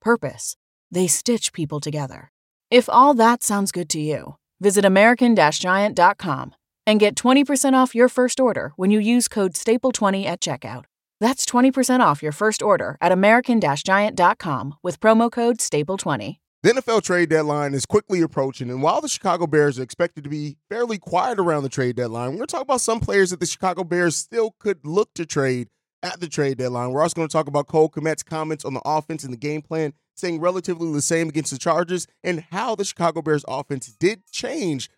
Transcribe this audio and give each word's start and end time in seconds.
purpose. 0.00 0.56
They 0.90 1.06
stitch 1.06 1.52
people 1.52 1.80
together. 1.80 2.30
If 2.70 2.88
all 2.88 3.14
that 3.14 3.42
sounds 3.42 3.72
good 3.72 3.88
to 3.90 4.00
you, 4.00 4.36
visit 4.60 4.84
American 4.84 5.34
Giant.com 5.34 6.54
and 6.86 7.00
get 7.00 7.14
20% 7.16 7.74
off 7.74 7.94
your 7.94 8.08
first 8.08 8.40
order 8.40 8.72
when 8.76 8.90
you 8.90 8.98
use 8.98 9.28
code 9.28 9.52
STAPLE20 9.52 10.24
at 10.24 10.40
checkout. 10.40 10.84
That's 11.20 11.44
20% 11.44 12.00
off 12.00 12.22
your 12.22 12.32
first 12.32 12.62
order 12.62 12.96
at 13.00 13.12
American 13.12 13.60
Giant.com 13.60 14.74
with 14.82 15.00
promo 15.00 15.30
code 15.30 15.58
STAPLE20. 15.58 16.38
The 16.64 16.72
NFL 16.72 17.02
trade 17.02 17.28
deadline 17.28 17.72
is 17.72 17.86
quickly 17.86 18.20
approaching, 18.20 18.68
and 18.68 18.82
while 18.82 19.00
the 19.00 19.08
Chicago 19.08 19.46
Bears 19.46 19.78
are 19.78 19.84
expected 19.84 20.24
to 20.24 20.30
be 20.30 20.56
fairly 20.68 20.98
quiet 20.98 21.38
around 21.38 21.62
the 21.62 21.68
trade 21.68 21.94
deadline, 21.94 22.30
we're 22.30 22.38
going 22.38 22.46
to 22.48 22.52
talk 22.52 22.62
about 22.62 22.80
some 22.80 22.98
players 22.98 23.30
that 23.30 23.38
the 23.38 23.46
Chicago 23.46 23.84
Bears 23.84 24.16
still 24.16 24.56
could 24.58 24.84
look 24.84 25.14
to 25.14 25.24
trade 25.24 25.68
at 26.02 26.20
the 26.20 26.28
trade 26.28 26.58
deadline. 26.58 26.90
We're 26.92 27.02
also 27.02 27.14
going 27.14 27.28
to 27.28 27.32
talk 27.32 27.48
about 27.48 27.66
Cole 27.66 27.88
Kmet's 27.88 28.22
comments 28.22 28.64
on 28.64 28.74
the 28.74 28.82
offense 28.84 29.24
and 29.24 29.32
the 29.32 29.38
game 29.38 29.62
plan, 29.62 29.92
staying 30.14 30.40
relatively 30.40 30.92
the 30.92 31.02
same 31.02 31.28
against 31.28 31.50
the 31.50 31.58
Chargers, 31.58 32.06
and 32.22 32.44
how 32.50 32.74
the 32.74 32.84
Chicago 32.84 33.22
Bears 33.22 33.44
offense 33.48 33.88
did 33.98 34.26
change 34.30 34.90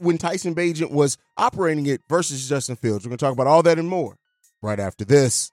when 0.00 0.18
Tyson 0.18 0.54
Bagent 0.54 0.90
was 0.90 1.18
operating 1.36 1.86
it 1.86 2.02
versus 2.08 2.48
Justin 2.48 2.76
Fields. 2.76 3.04
We're 3.04 3.10
going 3.10 3.18
to 3.18 3.24
talk 3.24 3.32
about 3.32 3.46
all 3.46 3.62
that 3.62 3.78
and 3.78 3.88
more 3.88 4.16
right 4.62 4.78
after 4.78 5.04
this. 5.04 5.50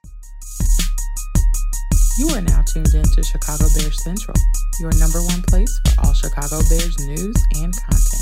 You 2.18 2.28
are 2.30 2.40
now 2.42 2.62
tuned 2.62 2.92
in 2.94 3.04
to 3.04 3.22
Chicago 3.22 3.64
Bears 3.74 4.02
Central, 4.04 4.36
your 4.80 4.92
number 4.98 5.22
one 5.22 5.42
place 5.42 5.80
for 5.84 6.06
all 6.06 6.12
Chicago 6.12 6.60
Bears 6.68 6.98
news 7.06 7.36
and 7.56 7.74
content. 7.74 8.19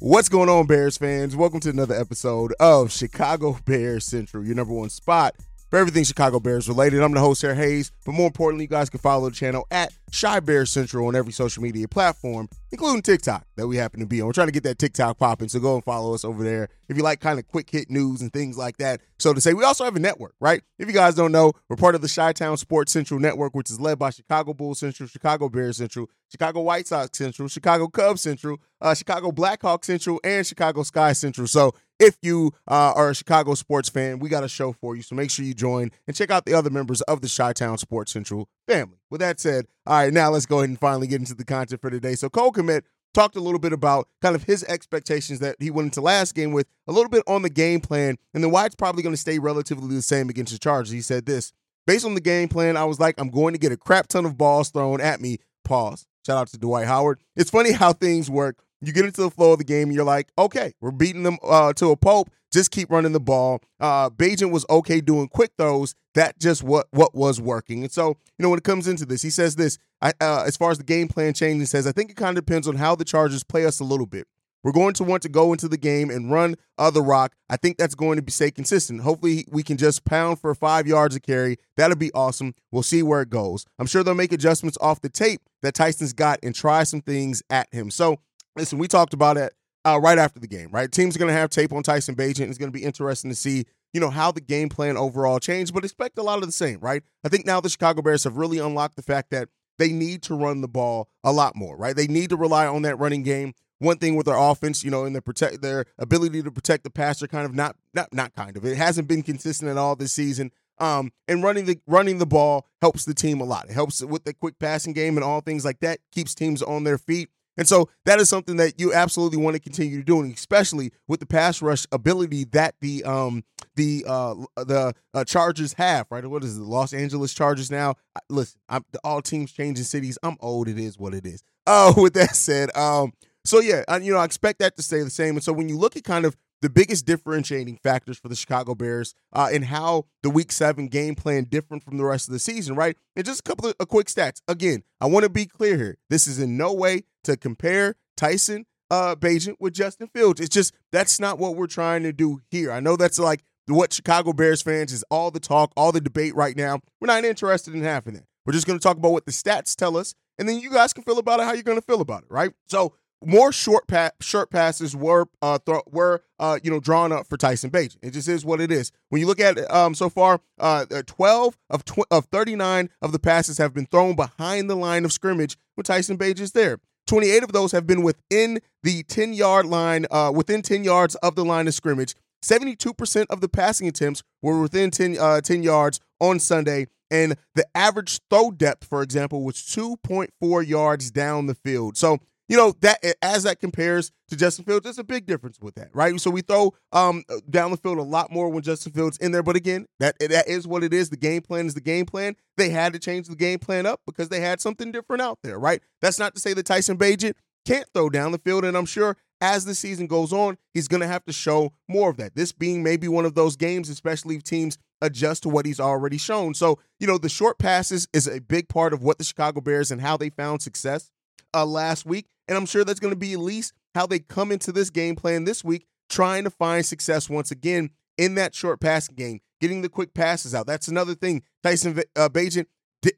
What's 0.00 0.28
going 0.28 0.48
on, 0.48 0.66
Bears 0.66 0.98
fans? 0.98 1.36
Welcome 1.36 1.60
to 1.60 1.70
another 1.70 1.94
episode 1.94 2.52
of 2.58 2.90
Chicago 2.90 3.56
Bears 3.64 4.04
Central, 4.04 4.44
your 4.44 4.56
number 4.56 4.74
one 4.74 4.90
spot 4.90 5.36
for 5.70 5.78
everything 5.78 6.04
Chicago 6.04 6.40
Bears 6.40 6.68
related. 6.68 7.02
I'm 7.02 7.12
the 7.12 7.20
host, 7.20 7.40
Sarah 7.40 7.54
Hayes, 7.54 7.90
but 8.04 8.12
more 8.12 8.26
importantly, 8.26 8.64
you 8.64 8.68
guys 8.68 8.90
can 8.90 9.00
follow 9.00 9.28
the 9.28 9.34
channel 9.34 9.66
at 9.70 9.92
Chi 10.18 10.40
Bears 10.40 10.70
Central 10.70 11.06
on 11.08 11.16
every 11.16 11.32
social 11.32 11.62
media 11.62 11.88
platform, 11.88 12.48
including 12.70 13.02
TikTok 13.02 13.46
that 13.56 13.66
we 13.66 13.76
happen 13.76 14.00
to 14.00 14.06
be 14.06 14.20
on. 14.20 14.26
We're 14.26 14.32
trying 14.32 14.48
to 14.48 14.52
get 14.52 14.62
that 14.64 14.78
TikTok 14.78 15.18
popping, 15.18 15.48
so 15.48 15.58
go 15.58 15.74
and 15.74 15.84
follow 15.84 16.14
us 16.14 16.24
over 16.24 16.44
there 16.44 16.68
if 16.88 16.96
you 16.96 17.02
like 17.02 17.20
kind 17.20 17.38
of 17.38 17.48
quick 17.48 17.70
hit 17.70 17.90
news 17.90 18.20
and 18.20 18.32
things 18.32 18.56
like 18.56 18.76
that. 18.76 19.00
So 19.18 19.32
to 19.32 19.40
say, 19.40 19.54
we 19.54 19.64
also 19.64 19.84
have 19.84 19.96
a 19.96 20.00
network, 20.00 20.34
right? 20.40 20.62
If 20.78 20.86
you 20.86 20.94
guys 20.94 21.14
don't 21.14 21.32
know, 21.32 21.52
we're 21.68 21.76
part 21.76 21.94
of 21.94 22.02
the 22.02 22.12
Chi 22.14 22.32
Town 22.32 22.56
Sports 22.56 22.92
Central 22.92 23.18
Network, 23.18 23.54
which 23.54 23.70
is 23.70 23.80
led 23.80 23.98
by 23.98 24.10
Chicago 24.10 24.54
Bulls 24.54 24.78
Central, 24.78 25.08
Chicago 25.08 25.48
Bears 25.48 25.78
Central, 25.78 26.08
Chicago 26.30 26.60
White 26.62 26.86
Sox 26.86 27.16
Central, 27.16 27.48
Chicago 27.48 27.88
Cubs 27.88 28.20
Central, 28.20 28.58
uh, 28.80 28.94
Chicago 28.94 29.30
Blackhawks 29.30 29.84
Central, 29.84 30.20
and 30.24 30.46
Chicago 30.46 30.82
Sky 30.82 31.12
Central. 31.12 31.46
So 31.46 31.74
if 31.98 32.16
you 32.22 32.52
uh, 32.68 32.92
are 32.94 33.10
a 33.10 33.14
Chicago 33.14 33.54
sports 33.54 33.88
fan, 33.88 34.18
we 34.18 34.28
got 34.28 34.44
a 34.44 34.48
show 34.48 34.72
for 34.72 34.96
you. 34.96 35.02
So 35.02 35.14
make 35.14 35.30
sure 35.30 35.44
you 35.44 35.54
join 35.54 35.90
and 36.06 36.16
check 36.16 36.30
out 36.30 36.44
the 36.44 36.54
other 36.54 36.70
members 36.70 37.00
of 37.02 37.20
the 37.20 37.32
Chi 37.34 37.52
Town 37.52 37.78
Sports 37.78 38.12
Central 38.12 38.48
family. 38.66 38.98
With 39.10 39.20
that 39.20 39.40
said, 39.40 39.66
all 39.86 39.96
right, 39.96 40.12
now 40.12 40.30
let's 40.30 40.46
go 40.46 40.58
ahead 40.58 40.70
and 40.70 40.78
finally 40.78 41.06
get 41.06 41.20
into 41.20 41.34
the 41.34 41.44
content 41.44 41.80
for 41.80 41.90
today. 41.90 42.14
So 42.14 42.28
Cole 42.28 42.52
Kmet 42.52 42.82
talked 43.12 43.36
a 43.36 43.40
little 43.40 43.60
bit 43.60 43.72
about 43.72 44.08
kind 44.20 44.34
of 44.34 44.42
his 44.42 44.64
expectations 44.64 45.38
that 45.38 45.56
he 45.60 45.70
went 45.70 45.86
into 45.86 46.00
last 46.00 46.34
game 46.34 46.52
with, 46.52 46.66
a 46.88 46.92
little 46.92 47.08
bit 47.08 47.22
on 47.26 47.42
the 47.42 47.50
game 47.50 47.80
plan, 47.80 48.16
and 48.34 48.42
then 48.42 48.50
why 48.50 48.66
it's 48.66 48.74
probably 48.74 49.02
going 49.02 49.14
to 49.14 49.20
stay 49.20 49.38
relatively 49.38 49.94
the 49.94 50.02
same 50.02 50.28
against 50.28 50.52
the 50.52 50.58
Chargers. 50.58 50.90
He 50.90 51.00
said 51.00 51.24
this 51.26 51.52
based 51.86 52.04
on 52.04 52.14
the 52.14 52.20
game 52.20 52.48
plan, 52.48 52.76
I 52.76 52.84
was 52.84 53.00
like, 53.00 53.14
I'm 53.18 53.30
going 53.30 53.54
to 53.54 53.60
get 53.60 53.72
a 53.72 53.76
crap 53.76 54.08
ton 54.08 54.24
of 54.24 54.36
balls 54.36 54.70
thrown 54.70 55.00
at 55.00 55.20
me. 55.20 55.38
Pause. 55.64 56.06
Shout 56.26 56.38
out 56.38 56.48
to 56.48 56.58
Dwight 56.58 56.86
Howard. 56.86 57.20
It's 57.36 57.50
funny 57.50 57.72
how 57.72 57.92
things 57.92 58.30
work 58.30 58.56
you 58.86 58.92
get 58.92 59.04
into 59.04 59.22
the 59.22 59.30
flow 59.30 59.52
of 59.52 59.58
the 59.58 59.64
game 59.64 59.88
and 59.88 59.94
you're 59.94 60.04
like, 60.04 60.30
okay, 60.38 60.72
we're 60.80 60.90
beating 60.90 61.22
them 61.22 61.38
uh, 61.42 61.72
to 61.74 61.90
a 61.90 61.96
pulp. 61.96 62.30
Just 62.52 62.70
keep 62.70 62.90
running 62.90 63.12
the 63.12 63.20
ball. 63.20 63.60
Uh, 63.80 64.10
Bagent 64.10 64.52
was 64.52 64.64
okay 64.70 65.00
doing 65.00 65.28
quick 65.28 65.52
throws. 65.58 65.94
That 66.14 66.38
just 66.38 66.62
what 66.62 66.86
what 66.92 67.14
was 67.14 67.40
working. 67.40 67.82
And 67.82 67.90
so, 67.90 68.08
you 68.08 68.42
know, 68.42 68.50
when 68.50 68.58
it 68.58 68.64
comes 68.64 68.86
into 68.86 69.04
this, 69.04 69.22
he 69.22 69.30
says 69.30 69.56
this 69.56 69.78
I, 70.00 70.12
uh, 70.20 70.44
as 70.46 70.56
far 70.56 70.70
as 70.70 70.78
the 70.78 70.84
game 70.84 71.08
plan 71.08 71.34
change, 71.34 71.60
he 71.60 71.66
says, 71.66 71.86
I 71.86 71.92
think 71.92 72.10
it 72.10 72.16
kind 72.16 72.38
of 72.38 72.44
depends 72.44 72.68
on 72.68 72.76
how 72.76 72.94
the 72.94 73.04
Chargers 73.04 73.42
play 73.42 73.64
us 73.66 73.80
a 73.80 73.84
little 73.84 74.06
bit. 74.06 74.28
We're 74.64 74.72
going 74.72 74.94
to 74.94 75.04
want 75.04 75.22
to 75.24 75.28
go 75.28 75.52
into 75.52 75.68
the 75.68 75.76
game 75.76 76.08
and 76.08 76.30
run 76.32 76.56
other 76.78 77.02
rock. 77.02 77.34
I 77.50 77.56
think 77.58 77.76
that's 77.76 77.94
going 77.94 78.16
to 78.16 78.22
be 78.22 78.32
stay 78.32 78.50
consistent. 78.50 79.02
Hopefully, 79.02 79.44
we 79.50 79.62
can 79.62 79.76
just 79.76 80.06
pound 80.06 80.40
for 80.40 80.54
five 80.54 80.86
yards 80.86 81.14
of 81.14 81.22
carry. 81.22 81.58
That'll 81.76 81.98
be 81.98 82.10
awesome. 82.12 82.54
We'll 82.72 82.82
see 82.82 83.02
where 83.02 83.20
it 83.20 83.28
goes. 83.28 83.66
I'm 83.78 83.86
sure 83.86 84.02
they'll 84.02 84.14
make 84.14 84.32
adjustments 84.32 84.78
off 84.80 85.02
the 85.02 85.10
tape 85.10 85.42
that 85.60 85.74
Tyson's 85.74 86.14
got 86.14 86.38
and 86.42 86.54
try 86.54 86.84
some 86.84 87.02
things 87.02 87.42
at 87.50 87.68
him. 87.72 87.90
So 87.90 88.20
listen, 88.56 88.78
we 88.78 88.88
talked 88.88 89.14
about 89.14 89.36
it 89.36 89.54
uh, 89.84 89.98
right 90.00 90.18
after 90.18 90.40
the 90.40 90.46
game, 90.46 90.68
right? 90.70 90.90
Teams 90.90 91.14
are 91.14 91.18
going 91.18 91.32
to 91.32 91.38
have 91.38 91.50
tape 91.50 91.72
on 91.72 91.82
Tyson 91.82 92.14
Bagent. 92.14 92.48
It's 92.48 92.58
going 92.58 92.72
to 92.72 92.78
be 92.78 92.84
interesting 92.84 93.30
to 93.30 93.34
see, 93.36 93.64
you 93.92 94.00
know, 94.00 94.10
how 94.10 94.32
the 94.32 94.40
game 94.40 94.68
plan 94.68 94.96
overall 94.96 95.38
changed, 95.38 95.74
but 95.74 95.84
expect 95.84 96.18
a 96.18 96.22
lot 96.22 96.38
of 96.38 96.46
the 96.46 96.52
same, 96.52 96.78
right? 96.80 97.02
I 97.24 97.28
think 97.28 97.46
now 97.46 97.60
the 97.60 97.68
Chicago 97.68 98.02
Bears 98.02 98.24
have 98.24 98.36
really 98.36 98.58
unlocked 98.58 98.96
the 98.96 99.02
fact 99.02 99.30
that 99.30 99.48
they 99.78 99.90
need 99.90 100.22
to 100.22 100.34
run 100.34 100.60
the 100.60 100.68
ball 100.68 101.08
a 101.22 101.32
lot 101.32 101.56
more, 101.56 101.76
right? 101.76 101.96
They 101.96 102.06
need 102.06 102.30
to 102.30 102.36
rely 102.36 102.66
on 102.66 102.82
that 102.82 102.98
running 102.98 103.22
game. 103.22 103.54
One 103.78 103.98
thing 103.98 104.14
with 104.14 104.26
their 104.26 104.36
offense, 104.36 104.84
you 104.84 104.90
know, 104.90 105.04
and 105.04 105.14
their 105.14 105.20
protect 105.20 105.60
their 105.60 105.84
ability 105.98 106.42
to 106.42 106.50
protect 106.50 106.84
the 106.84 106.90
passer, 106.90 107.26
kind 107.26 107.44
of 107.44 107.54
not 107.54 107.76
not 107.92 108.12
not 108.14 108.32
kind 108.32 108.56
of. 108.56 108.64
It 108.64 108.76
hasn't 108.76 109.08
been 109.08 109.22
consistent 109.22 109.70
at 109.70 109.76
all 109.76 109.96
this 109.96 110.12
season. 110.12 110.52
Um, 110.78 111.12
and 111.28 111.42
running 111.42 111.66
the 111.66 111.78
running 111.86 112.18
the 112.18 112.26
ball 112.26 112.66
helps 112.80 113.04
the 113.04 113.14
team 113.14 113.40
a 113.40 113.44
lot. 113.44 113.68
It 113.68 113.72
helps 113.72 114.02
with 114.02 114.24
the 114.24 114.32
quick 114.32 114.58
passing 114.58 114.92
game 114.92 115.16
and 115.16 115.24
all 115.24 115.40
things 115.40 115.64
like 115.64 115.80
that. 115.80 115.98
Keeps 116.12 116.34
teams 116.34 116.62
on 116.62 116.84
their 116.84 116.98
feet. 116.98 117.30
And 117.56 117.68
so 117.68 117.88
that 118.04 118.18
is 118.20 118.28
something 118.28 118.56
that 118.56 118.80
you 118.80 118.92
absolutely 118.92 119.38
want 119.38 119.54
to 119.54 119.60
continue 119.60 120.02
doing, 120.02 120.32
especially 120.32 120.92
with 121.06 121.20
the 121.20 121.26
pass 121.26 121.62
rush 121.62 121.86
ability 121.92 122.44
that 122.52 122.74
the 122.80 123.04
um 123.04 123.44
the 123.76 124.04
uh 124.06 124.34
the 124.56 124.94
uh, 125.12 125.24
Chargers 125.24 125.74
have, 125.74 126.06
right? 126.10 126.24
What 126.26 126.44
is 126.44 126.56
it, 126.56 126.60
the 126.60 126.66
Los 126.66 126.92
Angeles 126.92 127.32
Chargers 127.32 127.70
now? 127.70 127.94
Listen, 128.28 128.60
I'm 128.68 128.84
all 129.04 129.22
teams 129.22 129.52
changing 129.52 129.84
cities. 129.84 130.18
I'm 130.22 130.36
old. 130.40 130.68
It 130.68 130.78
is 130.78 130.98
what 130.98 131.14
it 131.14 131.26
is. 131.26 131.42
Oh, 131.66 131.94
uh, 131.96 132.02
with 132.02 132.12
that 132.12 132.36
said, 132.36 132.76
um, 132.76 133.14
so 133.42 133.58
yeah, 133.58 133.82
you 133.96 134.12
know, 134.12 134.18
I 134.18 134.24
expect 134.26 134.58
that 134.58 134.76
to 134.76 134.82
stay 134.82 135.02
the 135.02 135.08
same. 135.08 135.34
And 135.36 135.42
so 135.42 135.50
when 135.50 135.66
you 135.66 135.78
look 135.78 135.96
at 135.96 136.04
kind 136.04 136.26
of 136.26 136.36
the 136.64 136.70
biggest 136.70 137.04
differentiating 137.04 137.76
factors 137.82 138.18
for 138.18 138.28
the 138.28 138.34
Chicago 138.34 138.74
Bears 138.74 139.14
uh, 139.34 139.50
and 139.52 139.66
how 139.66 140.06
the 140.22 140.30
Week 140.30 140.50
Seven 140.50 140.88
game 140.88 141.14
plan 141.14 141.44
different 141.44 141.82
from 141.82 141.98
the 141.98 142.04
rest 142.04 142.26
of 142.26 142.32
the 142.32 142.38
season, 142.38 142.74
right? 142.74 142.96
And 143.14 143.26
just 143.26 143.40
a 143.40 143.42
couple 143.42 143.70
of 143.78 143.88
quick 143.88 144.06
stats. 144.06 144.40
Again, 144.48 144.82
I 144.98 145.04
want 145.04 145.24
to 145.24 145.28
be 145.28 145.44
clear 145.44 145.76
here. 145.76 145.98
This 146.08 146.26
is 146.26 146.38
in 146.38 146.56
no 146.56 146.72
way 146.72 147.02
to 147.24 147.36
compare 147.36 147.96
Tyson 148.16 148.64
uh, 148.90 149.14
Bagent 149.14 149.56
with 149.60 149.74
Justin 149.74 150.08
Fields. 150.08 150.40
It's 150.40 150.54
just 150.54 150.74
that's 150.90 151.20
not 151.20 151.38
what 151.38 151.54
we're 151.54 151.66
trying 151.66 152.02
to 152.04 152.14
do 152.14 152.40
here. 152.50 152.72
I 152.72 152.80
know 152.80 152.96
that's 152.96 153.18
like 153.18 153.44
what 153.66 153.92
Chicago 153.92 154.32
Bears 154.32 154.62
fans 154.62 154.90
is 154.90 155.04
all 155.10 155.30
the 155.30 155.40
talk, 155.40 155.70
all 155.76 155.92
the 155.92 156.00
debate 156.00 156.34
right 156.34 156.56
now. 156.56 156.80
We're 156.98 157.08
not 157.08 157.26
interested 157.26 157.74
in 157.74 157.82
having 157.82 158.14
that. 158.14 158.24
We're 158.46 158.54
just 158.54 158.66
going 158.66 158.78
to 158.78 158.82
talk 158.82 158.96
about 158.96 159.12
what 159.12 159.26
the 159.26 159.32
stats 159.32 159.76
tell 159.76 159.98
us, 159.98 160.14
and 160.38 160.48
then 160.48 160.60
you 160.60 160.70
guys 160.70 160.94
can 160.94 161.04
feel 161.04 161.18
about 161.18 161.40
it 161.40 161.44
how 161.44 161.52
you're 161.52 161.62
going 161.62 161.78
to 161.78 161.86
feel 161.86 162.00
about 162.00 162.22
it, 162.22 162.30
right? 162.30 162.52
So 162.68 162.94
more 163.22 163.52
short 163.52 163.86
pa- 163.86 164.10
short 164.20 164.50
passes 164.50 164.94
were 164.96 165.26
uh 165.42 165.58
th- 165.64 165.82
were 165.90 166.22
uh 166.38 166.58
you 166.62 166.70
know 166.70 166.80
drawn 166.80 167.12
up 167.12 167.26
for 167.26 167.36
Tyson 167.36 167.70
Bagent. 167.70 167.96
It 168.02 168.10
just 168.10 168.28
is 168.28 168.44
what 168.44 168.60
it 168.60 168.70
is. 168.70 168.92
When 169.08 169.20
you 169.20 169.26
look 169.26 169.40
at 169.40 169.58
it, 169.58 169.70
um 169.70 169.94
so 169.94 170.08
far, 170.08 170.40
uh 170.58 170.84
12 171.06 171.56
of 171.70 171.84
tw- 171.84 172.06
of 172.10 172.26
39 172.26 172.90
of 173.02 173.12
the 173.12 173.18
passes 173.18 173.58
have 173.58 173.74
been 173.74 173.86
thrown 173.86 174.14
behind 174.16 174.68
the 174.68 174.76
line 174.76 175.04
of 175.04 175.12
scrimmage 175.12 175.56
when 175.74 175.84
Tyson 175.84 176.18
Bagent 176.18 176.40
is 176.40 176.52
there. 176.52 176.78
28 177.06 177.42
of 177.42 177.52
those 177.52 177.72
have 177.72 177.86
been 177.86 178.02
within 178.02 178.60
the 178.82 179.02
10 179.04 179.34
yard 179.34 179.66
line, 179.66 180.06
uh, 180.10 180.32
within 180.34 180.62
10 180.62 180.84
yards 180.84 181.14
of 181.16 181.34
the 181.34 181.44
line 181.44 181.68
of 181.68 181.74
scrimmage. 181.74 182.14
72% 182.42 183.26
of 183.30 183.40
the 183.40 183.48
passing 183.48 183.88
attempts 183.88 184.22
were 184.42 184.60
within 184.60 184.90
10, 184.90 185.16
uh, 185.18 185.40
10 185.40 185.62
yards 185.62 186.00
on 186.20 186.38
Sunday. 186.38 186.86
And 187.10 187.36
the 187.54 187.66
average 187.74 188.20
throw 188.30 188.50
depth, 188.50 188.86
for 188.86 189.02
example, 189.02 189.44
was 189.44 189.56
2.4 189.56 190.66
yards 190.66 191.10
down 191.10 191.46
the 191.46 191.54
field. 191.54 191.96
So 191.96 192.18
you 192.48 192.56
know 192.56 192.74
that 192.80 192.98
as 193.22 193.44
that 193.44 193.60
compares 193.60 194.12
to 194.28 194.36
Justin 194.36 194.64
Fields, 194.64 194.84
there's 194.84 194.98
a 194.98 195.04
big 195.04 195.26
difference 195.26 195.58
with 195.60 195.74
that, 195.76 195.88
right? 195.94 196.18
So 196.20 196.30
we 196.30 196.42
throw 196.42 196.74
um, 196.92 197.24
down 197.48 197.70
the 197.70 197.76
field 197.76 197.98
a 197.98 198.02
lot 198.02 198.30
more 198.30 198.48
when 198.48 198.62
Justin 198.62 198.92
Fields 198.92 199.16
in 199.18 199.32
there, 199.32 199.42
but 199.42 199.56
again, 199.56 199.86
that 200.00 200.18
that 200.18 200.48
is 200.48 200.66
what 200.66 200.84
it 200.84 200.92
is. 200.92 201.10
The 201.10 201.16
game 201.16 201.42
plan 201.42 201.66
is 201.66 201.74
the 201.74 201.80
game 201.80 202.06
plan. 202.06 202.36
They 202.56 202.70
had 202.70 202.92
to 202.92 202.98
change 202.98 203.28
the 203.28 203.36
game 203.36 203.58
plan 203.58 203.86
up 203.86 204.00
because 204.06 204.28
they 204.28 204.40
had 204.40 204.60
something 204.60 204.92
different 204.92 205.22
out 205.22 205.38
there, 205.42 205.58
right? 205.58 205.82
That's 206.02 206.18
not 206.18 206.34
to 206.34 206.40
say 206.40 206.54
that 206.54 206.66
Tyson 206.66 206.98
Bagent 206.98 207.34
can't 207.64 207.88
throw 207.94 208.10
down 208.10 208.32
the 208.32 208.38
field, 208.38 208.64
and 208.64 208.76
I'm 208.76 208.86
sure 208.86 209.16
as 209.40 209.64
the 209.64 209.74
season 209.74 210.06
goes 210.06 210.32
on, 210.32 210.56
he's 210.72 210.88
going 210.88 211.00
to 211.00 211.06
have 211.06 211.24
to 211.24 211.32
show 211.32 211.72
more 211.88 212.10
of 212.10 212.16
that. 212.16 212.34
This 212.34 212.52
being 212.52 212.82
maybe 212.82 213.08
one 213.08 213.24
of 213.24 213.34
those 213.34 213.56
games, 213.56 213.88
especially 213.88 214.36
if 214.36 214.42
teams 214.42 214.78
adjust 215.00 215.42
to 215.42 215.48
what 215.48 215.66
he's 215.66 215.80
already 215.80 216.18
shown. 216.18 216.54
So, 216.54 216.78
you 216.98 217.06
know, 217.06 217.18
the 217.18 217.28
short 217.28 217.58
passes 217.58 218.08
is 218.12 218.26
a 218.26 218.40
big 218.40 218.68
part 218.68 218.92
of 218.92 219.02
what 219.02 219.18
the 219.18 219.24
Chicago 219.24 219.60
Bears 219.60 219.90
and 219.90 220.00
how 220.00 220.16
they 220.16 220.30
found 220.30 220.62
success 220.62 221.10
uh, 221.52 221.64
last 221.64 222.06
week. 222.06 222.26
And 222.48 222.56
I'm 222.56 222.66
sure 222.66 222.84
that's 222.84 223.00
going 223.00 223.12
to 223.12 223.18
be 223.18 223.32
at 223.32 223.38
least 223.38 223.72
how 223.94 224.06
they 224.06 224.18
come 224.18 224.52
into 224.52 224.72
this 224.72 224.90
game 224.90 225.16
plan 225.16 225.44
this 225.44 225.64
week, 225.64 225.86
trying 226.10 226.44
to 226.44 226.50
find 226.50 226.84
success 226.84 227.30
once 227.30 227.50
again 227.50 227.90
in 228.18 228.34
that 228.34 228.54
short 228.54 228.80
passing 228.80 229.14
game, 229.14 229.40
getting 229.60 229.82
the 229.82 229.88
quick 229.88 230.14
passes 230.14 230.54
out. 230.54 230.66
That's 230.66 230.88
another 230.88 231.14
thing. 231.14 231.42
Tyson 231.62 232.00
uh, 232.16 232.28
Bagent, 232.28 232.66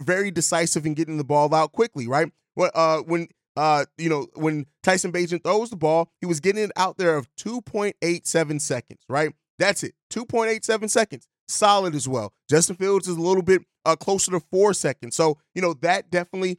very 0.00 0.30
decisive 0.30 0.86
in 0.86 0.94
getting 0.94 1.16
the 1.16 1.24
ball 1.24 1.52
out 1.54 1.72
quickly, 1.72 2.06
right? 2.06 2.30
Well, 2.54 2.70
uh, 2.74 2.98
when 2.98 3.28
uh, 3.56 3.86
you 3.96 4.10
know, 4.10 4.26
when 4.34 4.66
Tyson 4.82 5.12
Bagent 5.12 5.42
throws 5.42 5.70
the 5.70 5.76
ball, 5.76 6.10
he 6.20 6.26
was 6.26 6.40
getting 6.40 6.64
it 6.64 6.72
out 6.76 6.98
there 6.98 7.16
of 7.16 7.28
2.87 7.36 8.60
seconds, 8.60 9.00
right? 9.08 9.32
That's 9.58 9.82
it. 9.82 9.94
2.87 10.12 10.90
seconds. 10.90 11.26
Solid 11.48 11.94
as 11.94 12.06
well. 12.06 12.32
Justin 12.50 12.76
Fields 12.76 13.08
is 13.08 13.16
a 13.16 13.20
little 13.20 13.42
bit 13.42 13.62
uh, 13.86 13.96
closer 13.96 14.30
to 14.32 14.40
four 14.40 14.74
seconds. 14.74 15.16
So, 15.16 15.38
you 15.54 15.62
know, 15.62 15.72
that 15.74 16.10
definitely, 16.10 16.58